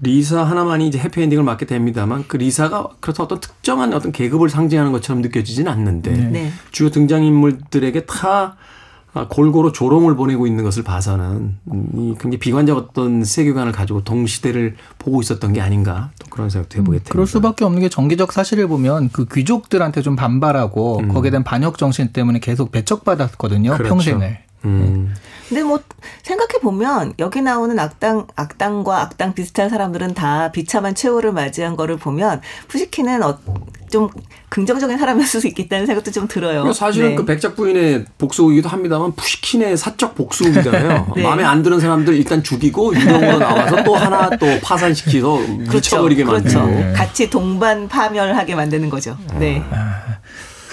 리사 0.00 0.42
하나만이 0.42 0.88
이제 0.88 0.98
해피엔딩을 0.98 1.42
맞게 1.42 1.66
됩니다만 1.66 2.24
그 2.28 2.36
리사가 2.36 2.88
그렇다 3.00 3.22
어떤 3.22 3.40
특정한 3.40 3.94
어떤 3.94 4.12
계급을 4.12 4.48
상징하는 4.48 4.92
것처럼 4.92 5.22
느껴지진 5.22 5.68
않는데 5.68 6.12
네. 6.12 6.52
주요 6.70 6.90
등장인물들에게 6.90 8.04
다 8.06 8.56
아, 9.16 9.26
골고루 9.28 9.72
조롱을 9.72 10.14
보내고 10.14 10.46
있는 10.46 10.62
것을 10.62 10.82
봐서는 10.82 11.56
음, 11.72 11.88
이 11.94 12.14
굉장히 12.20 12.38
비관적 12.38 12.76
어떤 12.76 13.24
세계관을 13.24 13.72
가지고 13.72 14.04
동시대를 14.04 14.76
보고 14.98 15.22
있었던 15.22 15.54
게 15.54 15.62
아닌가 15.62 16.10
또 16.18 16.26
그런 16.28 16.50
생각도 16.50 16.76
해보게 16.76 16.98
됩니다. 16.98 17.12
그럴 17.12 17.26
수밖에 17.26 17.64
없는 17.64 17.80
게 17.80 17.88
정기적 17.88 18.30
사실을 18.30 18.68
보면 18.68 19.08
그 19.08 19.24
귀족들한테 19.24 20.02
좀 20.02 20.16
반발하고 20.16 21.08
거기에 21.08 21.30
대한 21.30 21.44
반역 21.44 21.78
정신 21.78 22.08
때문에 22.08 22.40
계속 22.40 22.70
배척받았거든요. 22.72 23.72
음. 23.72 23.76
그렇죠. 23.78 23.88
평생을. 23.88 24.38
음. 24.66 25.14
근데 25.48 25.62
뭐 25.62 25.80
생각해 26.22 26.60
보면 26.60 27.14
여기 27.18 27.40
나오는 27.40 27.78
악당 27.78 28.26
악당과 28.34 29.00
악당 29.02 29.34
비슷한 29.34 29.68
사람들은 29.68 30.14
다 30.14 30.50
비참한 30.50 30.94
최후를 30.94 31.32
맞이한 31.32 31.76
거를 31.76 31.96
보면 31.96 32.40
푸시키는 32.68 33.22
어, 33.22 33.38
좀 33.90 34.08
긍정적인 34.48 34.98
사람이었을 34.98 35.40
수 35.40 35.46
있겠다는 35.46 35.86
생각도 35.86 36.10
좀 36.10 36.26
들어요. 36.26 36.62
그러니까 36.62 36.72
사실은 36.74 37.10
네. 37.10 37.14
그 37.14 37.24
백작 37.24 37.54
부인의 37.56 38.06
복수이기도 38.18 38.68
합니다만 38.68 39.12
푸시킨의 39.12 39.76
사적 39.76 40.14
복수이잖아요. 40.16 41.12
네. 41.16 41.22
마음에 41.22 41.44
안 41.44 41.62
드는 41.62 41.78
사람들 41.78 42.14
일단 42.14 42.42
죽이고 42.42 42.94
유령으로 42.94 43.38
나와서 43.38 43.84
또 43.84 43.94
하나 43.94 44.28
또 44.30 44.46
파산시키서 44.62 45.38
미쳐버리게 45.72 46.24
그렇죠. 46.24 46.60
만들고. 46.60 46.92
같이 46.94 47.30
동반 47.30 47.88
파멸하게 47.88 48.54
만드는 48.54 48.90
거죠. 48.90 49.16
네. 49.38 49.62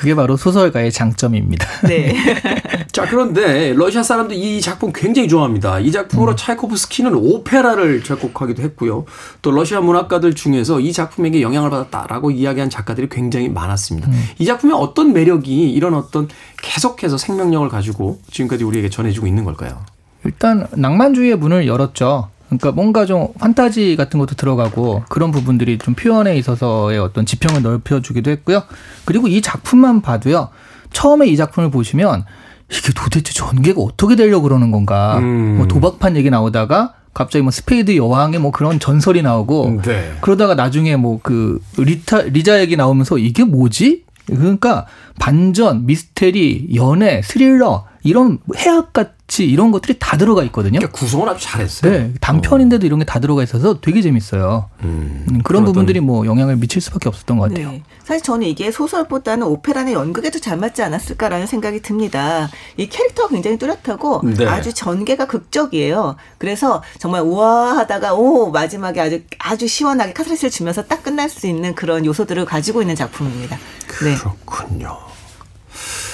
그게 0.03 0.15
바로 0.15 0.35
소설가의 0.35 0.91
장점입니다. 0.91 1.65
네. 1.87 2.13
자 2.91 3.07
그런데 3.07 3.71
러시아 3.71 4.03
사람들 4.03 4.35
이 4.35 4.59
작품 4.59 4.91
굉장히 4.93 5.29
좋아합니다. 5.29 5.79
이 5.79 5.93
작품으로 5.93 6.35
차이코프스키는 6.35 7.15
오페라를 7.15 8.03
작곡하기도 8.03 8.61
했고요. 8.63 9.05
또 9.41 9.51
러시아 9.51 9.79
문학가들 9.79 10.33
중에서 10.33 10.81
이 10.81 10.91
작품에게 10.91 11.41
영향을 11.41 11.69
받았다라고 11.69 12.31
이야기한 12.31 12.69
작가들이 12.69 13.07
굉장히 13.07 13.47
많았습니다. 13.47 14.09
이 14.39 14.45
작품의 14.45 14.75
어떤 14.75 15.13
매력이 15.13 15.71
이런 15.71 15.93
어떤 15.93 16.27
계속해서 16.61 17.17
생명력을 17.17 17.69
가지고 17.69 18.19
지금까지 18.29 18.65
우리에게 18.65 18.89
전해주고 18.89 19.25
있는 19.25 19.45
걸까요? 19.45 19.85
일단 20.25 20.67
낭만주의의 20.71 21.37
문을 21.37 21.65
열었죠. 21.65 22.29
그러니까 22.57 22.71
뭔가 22.71 23.05
좀 23.05 23.27
판타지 23.39 23.95
같은 23.95 24.19
것도 24.19 24.35
들어가고 24.35 25.03
그런 25.09 25.31
부분들이 25.31 25.77
좀 25.77 25.93
표현에 25.93 26.37
있어서의 26.37 26.99
어떤 26.99 27.25
지평을 27.25 27.61
넓혀주기도 27.61 28.31
했고요. 28.31 28.63
그리고 29.05 29.27
이 29.27 29.41
작품만 29.41 30.01
봐도요. 30.01 30.49
처음에 30.91 31.27
이 31.27 31.35
작품을 31.37 31.71
보시면 31.71 32.25
이게 32.69 32.93
도대체 32.93 33.33
전개가 33.33 33.81
어떻게 33.81 34.15
되려고 34.15 34.43
그러는 34.43 34.71
건가. 34.71 35.17
음. 35.19 35.57
뭐 35.57 35.67
도박판 35.67 36.15
얘기 36.17 36.29
나오다가 36.29 36.93
갑자기 37.13 37.43
뭐 37.43 37.51
스페이드 37.51 37.95
여왕의 37.95 38.39
뭐 38.39 38.51
그런 38.51 38.79
전설이 38.79 39.21
나오고 39.21 39.81
네. 39.83 40.13
그러다가 40.21 40.55
나중에 40.55 40.95
뭐 40.95 41.19
그 41.21 41.59
리타 41.77 42.23
리자 42.23 42.59
얘기 42.59 42.75
나오면서 42.75 43.17
이게 43.17 43.43
뭐지? 43.43 44.03
그러니까 44.25 44.85
반전, 45.19 45.85
미스테리, 45.85 46.69
연애, 46.75 47.21
스릴러 47.21 47.85
이런 48.03 48.39
해악 48.57 48.93
같 48.93 49.15
이 49.41 49.45
이런 49.45 49.71
것들이 49.71 49.97
다 49.99 50.17
들어가 50.17 50.43
있거든요. 50.43 50.77
그러니까 50.79 50.97
구성을 50.97 51.27
아주 51.27 51.43
잘했어요. 51.43 51.91
네, 51.91 52.13
단편인데도 52.21 52.85
이런 52.85 52.99
게 52.99 53.05
다 53.05 53.19
들어가 53.19 53.41
있어서 53.43 53.79
되게 53.79 54.01
재밌어요. 54.01 54.69
음, 54.83 55.25
음, 55.29 55.41
그런 55.43 55.65
부분들이 55.65 55.99
뭐 55.99 56.25
영향을 56.25 56.55
미칠 56.57 56.81
수밖에 56.81 57.09
없었던 57.09 57.37
것 57.37 57.49
같아요. 57.49 57.71
네. 57.71 57.83
사실 58.03 58.21
저는 58.23 58.47
이게 58.47 58.71
소설보다는 58.71 59.45
오페라나 59.47 59.93
연극에도 59.93 60.39
잘 60.39 60.57
맞지 60.57 60.81
않았을까라는 60.83 61.47
생각이 61.47 61.81
듭니다. 61.81 62.49
이 62.77 62.87
캐릭터가 62.89 63.29
굉장히 63.29 63.57
뚜렷하고 63.57 64.21
네. 64.23 64.45
아주 64.45 64.73
전개가 64.73 65.27
극적이에요. 65.27 66.15
그래서 66.37 66.83
정말 66.99 67.21
우아하다가 67.21 68.13
오 68.15 68.51
마지막에 68.51 68.99
아주 69.01 69.21
아주 69.39 69.67
시원하게 69.67 70.13
카타르시를 70.13 70.49
주면서 70.51 70.83
딱 70.83 71.03
끝날 71.03 71.29
수 71.29 71.47
있는 71.47 71.75
그런 71.75 72.05
요소들을 72.05 72.45
가지고 72.45 72.81
있는 72.81 72.95
작품입니다. 72.95 73.57
네. 74.03 74.15
그렇군요. 74.15 74.97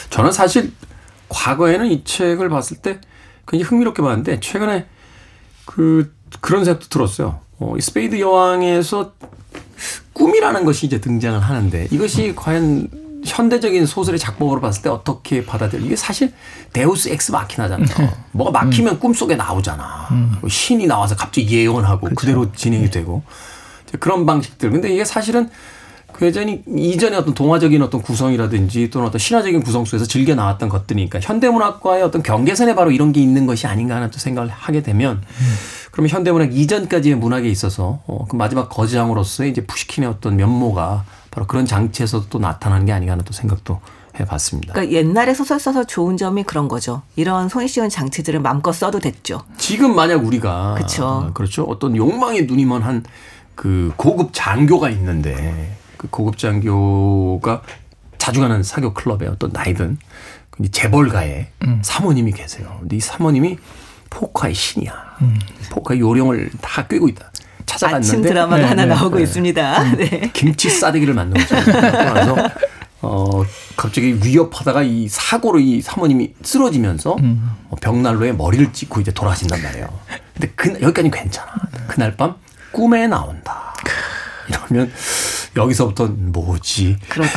저는 0.09 0.31
사실 0.31 0.73
과거에는 1.29 1.87
이 1.87 2.03
책을 2.03 2.49
봤을 2.49 2.77
때 2.77 2.99
굉장히 3.47 3.69
흥미롭게 3.69 4.01
봤는데 4.01 4.39
최근에 4.39 4.87
그 5.65 6.13
그런 6.41 6.65
생각도 6.65 6.87
들었어요. 6.89 7.39
어, 7.59 7.75
이 7.77 7.81
스페이드 7.81 8.19
여왕에서 8.19 9.13
꿈이라는 10.13 10.65
것이 10.65 10.85
이제 10.85 10.99
등장을 10.99 11.39
하는데 11.39 11.87
이것이 11.91 12.33
과연 12.35 12.89
현대적인 13.25 13.85
소설의 13.85 14.19
작법으로 14.19 14.61
봤을 14.61 14.81
때 14.81 14.89
어떻게 14.89 15.45
받아들여? 15.45 15.83
이게 15.83 15.95
사실 15.95 16.33
데우스 16.71 17.09
엑스 17.09 17.31
마키나잖아요. 17.31 18.13
뭐가 18.31 18.51
막히면 18.51 18.99
꿈속에 18.99 19.35
나오잖아. 19.35 20.07
신이 20.47 20.87
나와서 20.87 21.15
갑자기 21.15 21.49
예언하고 21.57 22.09
그대로 22.15 22.51
진행이 22.53 22.89
되고 22.89 23.23
이제 23.87 23.97
그런 23.97 24.25
방식들. 24.25 24.71
근데 24.71 24.93
이게 24.93 25.03
사실은 25.03 25.49
그 26.13 26.25
예전이 26.25 26.63
이전의 26.67 27.19
어떤 27.19 27.33
동화적인 27.33 27.81
어떤 27.81 28.01
구성이라든지 28.01 28.89
또는 28.89 29.07
어떤 29.07 29.19
신화적인 29.19 29.61
구성 29.63 29.85
속에서 29.85 30.05
즐겨 30.05 30.35
나왔던 30.35 30.69
것들이니까 30.69 31.19
현대문학과의 31.21 32.03
어떤 32.03 32.23
경계선에 32.23 32.75
바로 32.75 32.91
이런 32.91 33.11
게 33.11 33.21
있는 33.21 33.45
것이 33.45 33.67
아닌가 33.67 33.95
하는 33.95 34.11
또 34.11 34.19
생각을 34.19 34.49
하게 34.49 34.81
되면 34.83 35.21
그러면 35.91 36.09
현대문학 36.09 36.55
이전까지의 36.55 37.15
문학에 37.15 37.47
있어서 37.49 38.01
어, 38.05 38.25
그 38.29 38.35
마지막 38.35 38.69
거장으로서의 38.69 39.51
이제 39.51 39.65
푸시킨의 39.65 40.09
어떤 40.09 40.35
면모가 40.35 41.05
바로 41.31 41.47
그런 41.47 41.65
장치에서도 41.65 42.25
또 42.29 42.39
나타나는 42.39 42.85
게 42.85 42.91
아닌가 42.91 43.13
하는 43.13 43.23
또 43.23 43.33
생각도 43.33 43.79
해봤습니다. 44.19 44.73
그러니까 44.73 44.93
옛날에 44.97 45.33
소설 45.33 45.59
써서 45.59 45.85
좋은 45.85 46.17
점이 46.17 46.43
그런 46.43 46.67
거죠. 46.67 47.03
이런 47.15 47.47
손이 47.47 47.67
쉬운 47.67 47.89
장치들을 47.89 48.39
마음껏 48.41 48.73
써도 48.73 48.99
됐죠. 48.99 49.41
지금 49.57 49.95
만약 49.95 50.25
우리가. 50.25 50.75
어, 51.05 51.33
그렇죠 51.33 51.63
어떤 51.63 51.95
욕망의 51.95 52.45
눈이 52.45 52.65
먼 52.65 52.81
한 52.83 53.03
그 53.59 53.91
고급 53.97 54.29
장교가 54.31 54.89
있는데 54.91 55.75
그 55.99 56.07
고급 56.09 56.37
장교가 56.37 57.61
자주 58.17 58.39
가는 58.39 58.63
사교 58.63 58.93
클럽에 58.93 59.27
어떤 59.27 59.51
나이든 59.51 59.97
이 60.61 60.69
재벌가의 60.69 61.49
사모님이 61.81 62.31
계세요. 62.31 62.77
근데 62.79 62.95
이 62.95 62.99
사모님이 63.01 63.57
포카의 64.09 64.53
신이야. 64.53 64.93
포카의 65.71 65.99
요령을 65.99 66.51
다 66.61 66.87
꿰고 66.87 67.09
있다. 67.09 67.31
찾아갔는데 67.65 68.07
아침 68.07 68.21
드라마가 68.21 68.61
네, 68.61 68.67
하나 68.67 68.85
네, 68.85 68.95
나오고 68.95 69.17
네. 69.17 69.23
있습니다. 69.23 69.83
네. 69.95 70.31
김치 70.33 70.69
싸대기를 70.69 71.13
만든 71.13 71.41
거죠. 71.41 71.55
그래서 71.63 72.49
어, 73.01 73.43
갑자기 73.75 74.17
위협하다가 74.23 74.83
이 74.83 75.07
사고로 75.09 75.59
이 75.59 75.81
사모님이 75.81 76.33
쓰러지면서 76.41 77.17
어, 77.69 77.75
벽난로에 77.81 78.31
머리를 78.31 78.71
찍고 78.71 79.01
이제 79.01 79.11
돌아가신단 79.11 79.61
말이에요. 79.61 79.87
근데 80.33 80.51
그, 80.55 80.69
여기까지는 80.81 81.11
괜찮아. 81.11 81.51
그날 81.87 82.15
밤 82.15 82.35
꿈에 82.71 83.07
나온다. 83.07 83.73
이러면 84.47 84.91
여기서부터 85.55 86.07
뭐지? 86.07 86.97
그렇죠. 87.09 87.31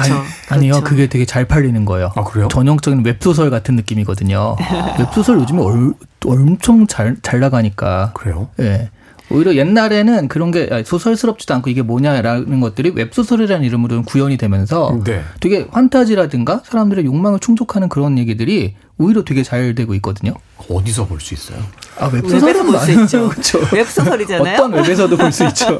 아니요, 0.50 0.72
그렇죠. 0.74 0.84
그게 0.84 1.06
되게 1.08 1.24
잘 1.24 1.46
팔리는 1.46 1.84
거예요. 1.84 2.12
아, 2.14 2.24
그래요? 2.24 2.48
전형적인 2.48 3.04
웹소설 3.04 3.50
같은 3.50 3.76
느낌이거든요. 3.76 4.56
웹소설 4.98 5.38
요즘에 5.38 5.62
얼, 5.62 5.94
엄청 6.26 6.86
잘, 6.86 7.16
잘 7.22 7.40
나가니까. 7.40 8.12
그래요? 8.14 8.48
예. 8.60 8.90
오히려 9.30 9.54
옛날에는 9.54 10.28
그런 10.28 10.50
게 10.50 10.82
소설스럽지도 10.84 11.54
않고 11.54 11.70
이게 11.70 11.80
뭐냐라는 11.82 12.60
것들이 12.60 12.90
웹소설이라는 12.94 13.64
이름으로는 13.64 14.04
구현이 14.04 14.36
되면서 14.36 15.00
네. 15.04 15.22
되게 15.40 15.66
환타지라든가 15.70 16.62
사람들의 16.66 17.04
욕망을 17.06 17.38
충족하는 17.38 17.88
그런 17.88 18.18
얘기들이 18.18 18.74
오히려 18.98 19.24
되게 19.24 19.42
잘 19.42 19.74
되고 19.74 19.94
있거든요. 19.94 20.34
어디서 20.68 21.06
볼 21.06 21.18
수 21.20 21.32
있어요? 21.34 21.58
아, 21.98 22.06
웹에서 22.12 22.62
볼 22.62 22.78
수 22.78 22.92
있죠. 22.92 23.30
웹소설이잖아요. 23.72 24.54
어떤 24.54 24.72
웹에서도 24.74 25.16
볼 25.16 25.32
수 25.32 25.44
있죠. 25.46 25.78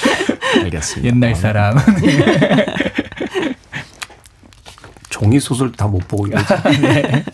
알겠습니다. 0.62 1.06
옛날 1.14 1.34
사람. 1.34 1.76
종이 5.10 5.40
소설 5.40 5.72
다 5.72 5.86
못 5.86 6.06
보고 6.08 6.26
있죠. 6.26 6.38
네. 6.80 7.24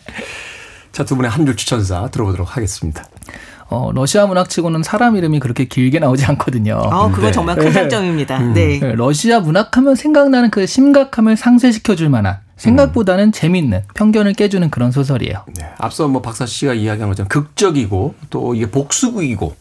자, 0.92 1.04
두 1.04 1.16
분의 1.16 1.30
한 1.30 1.46
줄 1.46 1.56
추천사 1.56 2.08
들어보도록 2.10 2.56
하겠습니다. 2.56 3.04
어, 3.72 3.90
러시아 3.92 4.26
문학치고는 4.26 4.82
사람 4.82 5.16
이름이 5.16 5.40
그렇게 5.40 5.64
길게 5.64 5.98
나오지 5.98 6.26
않거든요. 6.26 6.76
아, 6.76 7.08
그건 7.08 7.24
네. 7.24 7.32
정말 7.32 7.56
큰 7.56 7.72
장점입니다. 7.72 8.38
네. 8.52 8.78
네, 8.78 8.94
러시아 8.94 9.40
문학하면 9.40 9.94
생각나는 9.94 10.50
그 10.50 10.66
심각함을 10.66 11.38
상쇄시켜 11.38 11.96
줄 11.96 12.10
만한 12.10 12.38
생각보다는 12.56 13.32
재밌는 13.32 13.84
편견을 13.94 14.34
깨주는 14.34 14.68
그런 14.68 14.92
소설이에요. 14.92 15.44
네, 15.56 15.66
앞서 15.78 16.06
뭐 16.06 16.20
박사 16.20 16.44
씨가 16.44 16.74
이야기한 16.74 17.08
것처럼 17.08 17.28
극적이고 17.28 18.14
또 18.28 18.54
이게 18.54 18.70
복수극이고 18.70 19.56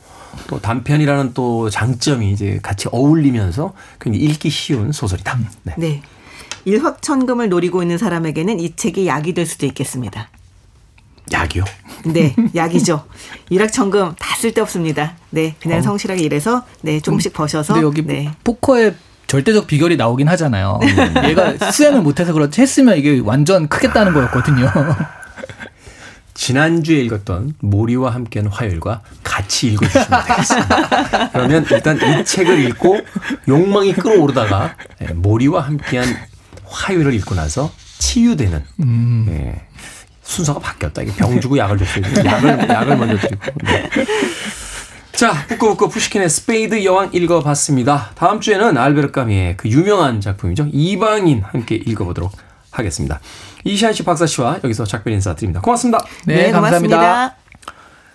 또 0.48 0.60
단편이라는 0.60 1.34
또 1.34 1.70
장점이 1.70 2.32
이제 2.32 2.60
같이 2.62 2.90
어울리면서 2.92 3.74
굉장히 4.02 4.26
읽기 4.26 4.50
쉬운 4.50 4.92
소설이다. 4.92 5.40
네. 5.64 5.74
네. 5.78 6.02
일확천금을 6.66 7.48
노리고 7.48 7.82
있는 7.82 7.98
사람에게는 7.98 8.60
이 8.60 8.76
책이 8.76 9.08
약이 9.08 9.34
될 9.34 9.46
수도 9.46 9.66
있겠습니다. 9.66 10.30
약이요? 11.32 11.64
네, 12.06 12.36
약이죠. 12.56 13.06
일확천금 13.50 14.16
다 14.18 14.36
쓸데없습니다. 14.38 15.16
네, 15.30 15.56
그냥 15.62 15.82
성실하게 15.82 16.24
일해서 16.24 16.64
네 16.82 17.00
조금씩 17.00 17.34
버셔서 17.34 17.74
근데 17.74 17.86
여기 17.86 18.06
네. 18.06 18.32
포커의 18.44 18.96
절대적 19.28 19.68
비결이 19.68 19.96
나오긴 19.96 20.28
하잖아요. 20.28 20.80
얘가 21.24 21.72
수행을 21.72 22.02
못해서 22.02 22.34
그렇지 22.34 22.60
했으면 22.60 22.98
이게 22.98 23.22
완전 23.24 23.70
크겠다는 23.70 24.14
거였거든요. 24.14 24.70
지난주에 26.34 27.02
읽었던 27.02 27.54
모리와 27.60 28.14
함께하는 28.16 28.52
화요일과 28.52 29.02
같이 29.24 29.68
읽어주시면 29.68 30.24
되겠습니다. 30.28 31.30
그러면 31.32 31.66
일단 31.70 31.98
이 31.98 32.26
책을 32.26 32.60
읽고 32.66 32.98
욕망이 33.48 33.94
끓어오르다가 33.94 34.76
예, 35.02 35.14
모리와 35.14 35.62
함께한 35.62 36.08
화요일을 36.66 37.14
읽고 37.14 37.36
나서 37.36 37.72
치유되는 38.00 38.64
예, 39.30 39.62
순서가 40.32 40.60
바뀌었다. 40.60 41.02
이게 41.02 41.12
병 41.14 41.40
주고 41.42 41.58
약을 41.58 41.78
줬어요. 41.78 42.04
약을, 42.26 42.66
약을 42.70 42.98
먼저 42.98 43.18
드리고. 43.18 43.42
네. 43.64 43.90
자, 45.12 45.46
북끄북끄 45.48 45.90
푸시킨의 45.90 46.30
스페이드 46.30 46.84
여왕 46.86 47.10
읽어봤습니다. 47.14 48.12
다음 48.16 48.40
주에는 48.40 48.78
알베르 48.78 49.12
까뮈의 49.12 49.58
그 49.58 49.70
유명한 49.70 50.22
작품이죠. 50.22 50.68
이방인 50.72 51.42
함께 51.44 51.76
읽어보도록 51.76 52.32
하겠습니다. 52.72 53.20
이시한 53.66 53.94
씨, 53.94 54.04
박사 54.04 54.26
씨와 54.26 54.60
여기서 54.64 54.86
작별 54.86 55.14
인사 55.14 55.36
드립니다. 55.36 55.62
고맙습니다. 55.62 56.04
네, 56.26 56.50
감사합니다. 56.52 56.98
고맙습니다. 56.98 57.36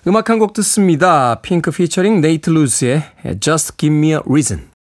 음악 0.09 0.31
한 0.31 0.39
곡 0.39 0.53
듣습니다. 0.55 1.37
핑크 1.43 1.71
피처링 1.71 2.21
네이트 2.21 2.51
루스의 2.51 3.03
Just 3.41 3.77
Give 3.77 3.97
Me 3.97 4.13
a 4.13 4.19
Reason. 4.27 4.76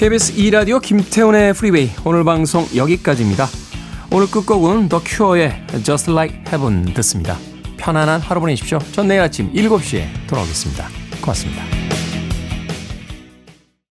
KBS 0.00 0.34
2라디오 0.36 0.80
김태훈의 0.80 1.52
프리웨이 1.52 1.90
오늘 2.06 2.24
방송 2.24 2.66
여기까지입니다. 2.74 3.46
오늘 4.10 4.30
끝곡은 4.30 4.88
더 4.88 5.02
큐어의 5.04 5.66
Just 5.82 6.10
Like 6.10 6.38
Heaven 6.48 6.94
듣습니다. 6.94 7.36
편안한 7.76 8.22
하루 8.22 8.40
보내십시오. 8.40 8.78
전 8.92 9.08
내일 9.08 9.20
아침 9.20 9.52
7시에 9.52 10.06
돌아오겠습니다. 10.26 10.88
고맙습니다. 11.20 11.99